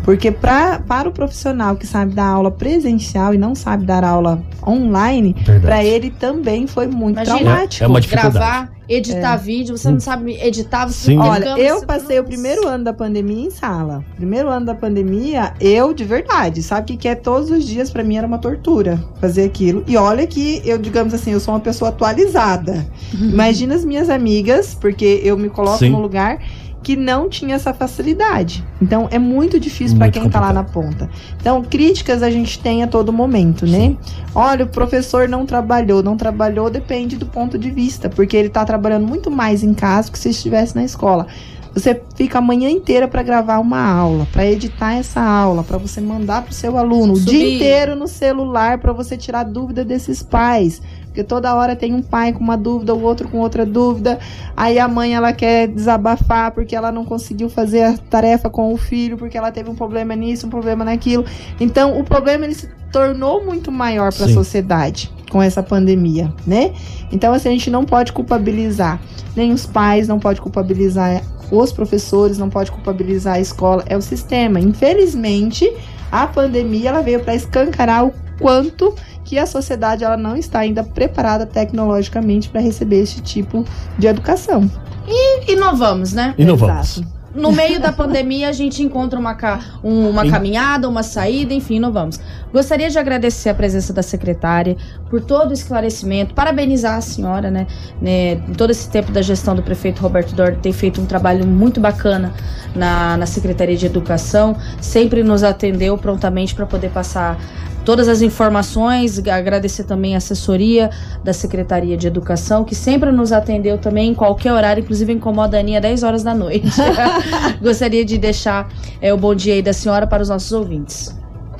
[0.04, 4.42] Porque pra, para o profissional que sabe dar aula presencial e não sabe dar aula
[4.66, 7.84] online, para ele também foi muito Imagina, traumático.
[7.84, 8.34] É uma dificuldade.
[8.34, 9.38] Gravar, editar é.
[9.38, 11.18] vídeo, você não sabe editar, você Sim.
[11.18, 14.04] Olha, eu passei o primeiro ano da pandemia em sala.
[14.16, 18.02] Primeiro ano da pandemia, eu de verdade, sabe que que é todos os dias para
[18.02, 19.84] mim era uma tortura fazer aquilo.
[19.86, 22.86] E olha que eu, digamos assim, eu sou uma pessoa atualizada.
[23.14, 25.90] Imagina as minhas amigas, porque eu me coloco Sim.
[25.90, 26.38] no lugar
[26.82, 28.64] que não tinha essa facilidade.
[28.80, 30.42] Então é muito difícil para quem complicado.
[30.42, 31.08] tá lá na ponta.
[31.40, 33.78] Então, críticas a gente tem a todo momento, né?
[33.78, 33.98] Sim.
[34.34, 38.64] Olha, o professor não trabalhou, não trabalhou depende do ponto de vista, porque ele tá
[38.64, 41.26] trabalhando muito mais em casa que se estivesse na escola.
[41.74, 46.02] Você fica a manhã inteira para gravar uma aula, para editar essa aula, para você
[46.02, 47.28] mandar para o seu aluno, Subir.
[47.28, 50.82] o dia inteiro no celular para você tirar dúvida desses pais.
[51.12, 54.18] Porque toda hora tem um pai com uma dúvida, o outro com outra dúvida.
[54.56, 58.78] Aí a mãe ela quer desabafar porque ela não conseguiu fazer a tarefa com o
[58.78, 61.22] filho, porque ela teve um problema nisso, um problema naquilo.
[61.60, 66.72] Então, o problema ele se tornou muito maior para a sociedade com essa pandemia, né?
[67.12, 68.98] Então, assim, a gente não pode culpabilizar
[69.36, 74.00] nem os pais, não pode culpabilizar os professores, não pode culpabilizar a escola, é o
[74.00, 74.58] sistema.
[74.58, 75.70] Infelizmente,
[76.10, 80.82] a pandemia ela veio para escancarar o quanto que a sociedade ela não está ainda
[80.82, 83.64] preparada tecnologicamente para receber esse tipo
[83.98, 84.70] de educação.
[85.06, 86.34] E inovamos, né?
[86.36, 86.98] Inovamos.
[86.98, 87.22] Exato.
[87.34, 89.34] No meio da pandemia, a gente encontra uma,
[89.82, 92.20] uma caminhada, uma saída, enfim, não vamos.
[92.52, 94.76] Gostaria de agradecer a presença da secretária
[95.08, 97.66] por todo o esclarecimento, parabenizar a senhora, né?
[98.02, 101.80] né todo esse tempo da gestão do prefeito Roberto Dor tem feito um trabalho muito
[101.80, 102.34] bacana
[102.74, 107.38] na, na Secretaria de Educação, sempre nos atendeu prontamente para poder passar
[107.84, 110.90] todas as informações, agradecer também a assessoria
[111.22, 115.60] da Secretaria de Educação, que sempre nos atendeu também em qualquer horário, inclusive incomoda a
[115.60, 116.68] Aninha 10 horas da noite.
[117.60, 118.68] Gostaria de deixar
[119.00, 121.14] é, o bom dia aí da senhora para os nossos ouvintes.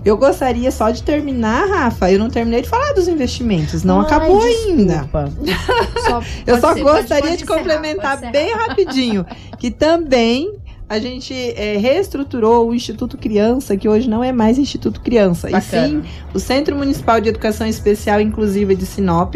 [0.05, 2.11] Eu gostaria só de terminar, Rafa.
[2.11, 4.70] Eu não terminei de falar dos investimentos, não Ai, acabou desculpa.
[4.70, 5.09] ainda.
[6.03, 9.25] Só, eu só ser, gostaria pode, pode de complementar bem rapidinho
[9.57, 15.01] que também a gente é, reestruturou o Instituto Criança, que hoje não é mais Instituto
[15.01, 15.87] Criança, Bacana.
[15.87, 16.03] e sim
[16.35, 19.35] o Centro Municipal de Educação Especial Inclusiva de Sinop,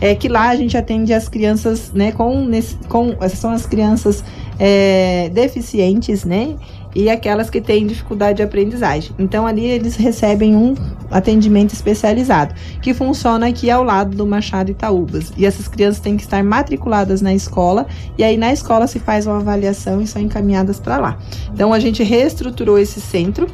[0.00, 2.48] é que lá a gente atende as crianças, né, com,
[2.88, 4.24] com essas são as crianças
[4.58, 6.56] é, deficientes, né,
[6.94, 9.12] e aquelas que têm dificuldade de aprendizagem.
[9.18, 10.74] Então ali eles recebem um
[11.10, 15.32] atendimento especializado, que funciona aqui ao lado do Machado Itaúbas.
[15.36, 17.86] E essas crianças têm que estar matriculadas na escola
[18.16, 21.18] e aí na escola se faz uma avaliação e são encaminhadas para lá.
[21.52, 23.46] Então a gente reestruturou esse centro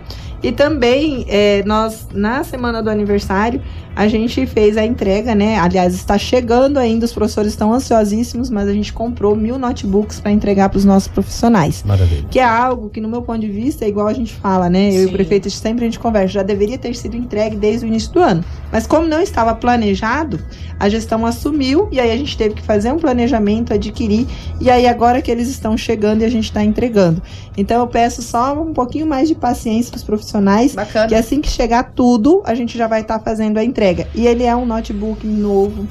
[0.44, 3.62] e também, é, nós, na semana do aniversário,
[3.96, 5.58] a gente fez a entrega, né?
[5.58, 10.32] Aliás, está chegando ainda, os professores estão ansiosíssimos, mas a gente comprou mil notebooks para
[10.32, 11.82] entregar para os nossos profissionais.
[11.84, 12.26] Maravilha.
[12.30, 14.90] Que é algo que, no meu ponto de vista, é igual a gente fala, né?
[14.90, 17.88] Eu e o prefeito sempre a gente conversa, já deveria ter sido entregue desde o
[17.88, 18.44] início do ano.
[18.72, 20.40] Mas como não estava planejado,
[20.78, 24.26] a gestão assumiu e aí a gente teve que fazer um planejamento, adquirir,
[24.60, 27.22] e aí agora que eles estão chegando e a gente está entregando.
[27.56, 31.06] Então eu peço só um pouquinho mais de paciência para os profissionais, Bacana.
[31.06, 33.83] que assim que chegar tudo, a gente já vai estar tá fazendo a entrega.
[34.14, 35.86] E ele é um notebook novo.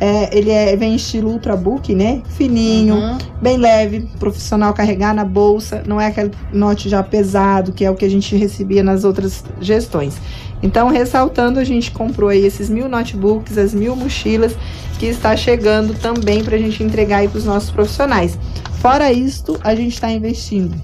[0.00, 2.22] É, ele é, vem em estilo ultrabook, né?
[2.30, 3.18] Fininho, Uhum.
[3.40, 7.94] bem leve, profissional carregar na bolsa, não é aquele note já pesado, que é o
[7.94, 10.16] que a gente recebia nas outras gestões.
[10.60, 14.56] Então, ressaltando, a gente comprou aí esses mil notebooks, as mil mochilas,
[14.98, 18.36] que está chegando também para a gente entregar aí para os nossos profissionais.
[18.80, 20.74] Fora isto, a gente está investindo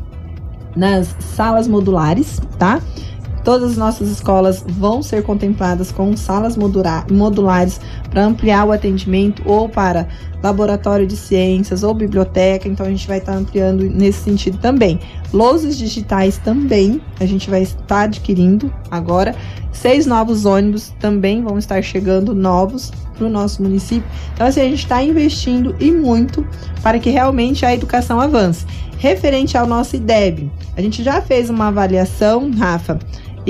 [0.76, 2.80] nas salas modulares, tá?
[3.49, 7.80] Todas as nossas escolas vão ser contempladas com salas modula- modulares
[8.11, 10.07] para ampliar o atendimento ou para
[10.42, 15.01] laboratório de ciências ou biblioteca, então a gente vai estar ampliando nesse sentido também.
[15.32, 19.34] Lousos digitais também a gente vai estar adquirindo agora.
[19.72, 24.07] Seis novos ônibus também vão estar chegando novos para o nosso município.
[24.34, 26.46] Então, assim, a gente está investindo e muito
[26.82, 28.66] para que realmente a educação avance.
[28.99, 32.99] Referente ao nosso IDEB, a gente já fez uma avaliação, Rafa,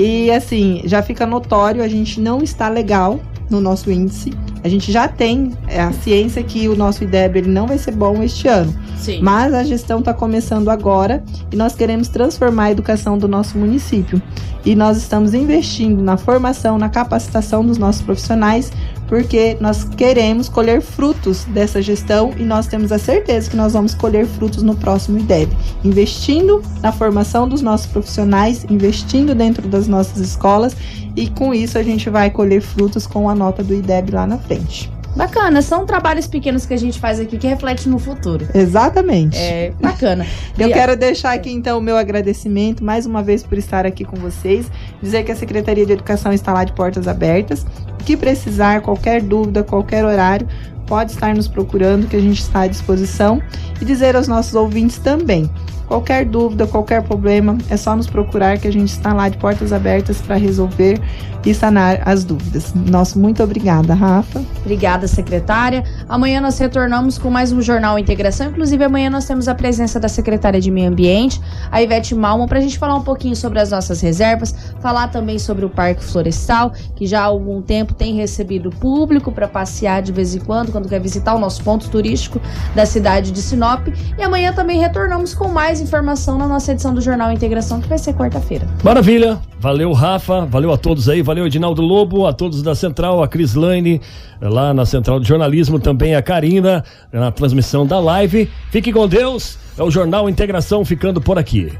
[0.01, 3.19] e assim, já fica notório, a gente não está legal
[3.49, 4.31] no nosso índice.
[4.63, 7.91] A gente já tem é, a ciência que o nosso IDEB ele não vai ser
[7.91, 8.73] bom este ano.
[8.95, 9.19] Sim.
[9.21, 11.21] Mas a gestão está começando agora
[11.51, 14.21] e nós queremos transformar a educação do nosso município.
[14.63, 18.71] E nós estamos investindo na formação, na capacitação dos nossos profissionais,
[19.09, 23.95] porque nós queremos colher frutos dessa gestão e nós temos a certeza que nós vamos
[23.95, 25.51] colher frutos no próximo IDEB.
[25.83, 30.75] Investindo na formação dos nossos profissionais, investindo dentro das nossas escolas
[31.15, 34.37] e com isso a gente vai colher frutos com a nota do IDEB lá na
[34.37, 34.98] frente.
[35.19, 38.47] Bacana, são trabalhos pequenos que a gente faz aqui que reflete no futuro.
[38.55, 39.37] Exatamente.
[39.37, 40.25] É bacana.
[40.57, 44.05] Eu E- quero deixar aqui então o meu agradecimento mais uma vez por estar aqui
[44.05, 44.71] com vocês,
[45.03, 47.65] dizer que a Secretaria de Educação está lá de portas abertas.
[48.05, 50.47] Que precisar, qualquer dúvida, qualquer horário,
[50.87, 53.41] pode estar nos procurando que a gente está à disposição
[53.81, 55.49] e dizer aos nossos ouvintes também.
[55.89, 59.73] Qualquer dúvida, qualquer problema, é só nos procurar que a gente está lá de portas
[59.73, 61.01] abertas para resolver
[61.45, 62.73] e sanar as dúvidas.
[62.75, 64.43] Nosso muito obrigada, Rafa.
[64.61, 65.83] Obrigada, secretária.
[66.07, 68.47] Amanhã nós retornamos com mais um Jornal Integração.
[68.47, 72.59] Inclusive, amanhã nós temos a presença da secretária de Meio Ambiente, a Ivete Malman, para
[72.59, 76.71] a gente falar um pouquinho sobre as nossas reservas, falar também sobre o Parque Florestal,
[76.95, 80.87] que já há algum tempo tem recebido público para passear de vez em quando, quando
[80.87, 82.39] quer visitar o nosso ponto turístico
[82.75, 83.87] da cidade de Sinop.
[84.17, 85.47] E amanhã também retornamos com
[85.79, 88.67] mais informação na nossa edição do Jornal Integração, que vai ser quarta-feira.
[88.83, 89.39] Maravilha.
[89.59, 90.45] Valeu, Rafa.
[90.45, 91.21] Valeu a todos aí.
[91.21, 92.25] Valeu, Edinaldo Lobo.
[92.25, 94.01] A todos da Central, a Cris Lane,
[94.41, 95.79] lá na Central de Jornalismo.
[95.79, 98.49] Também a Karina, na transmissão da live.
[98.71, 99.57] Fique com Deus.
[99.77, 101.71] É o Jornal Integração ficando por aqui.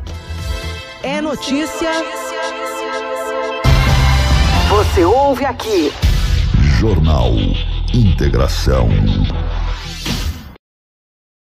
[1.04, 1.90] É notícia.
[4.70, 5.92] Você ouve aqui.
[6.80, 7.32] Jornal
[7.94, 8.88] Integração.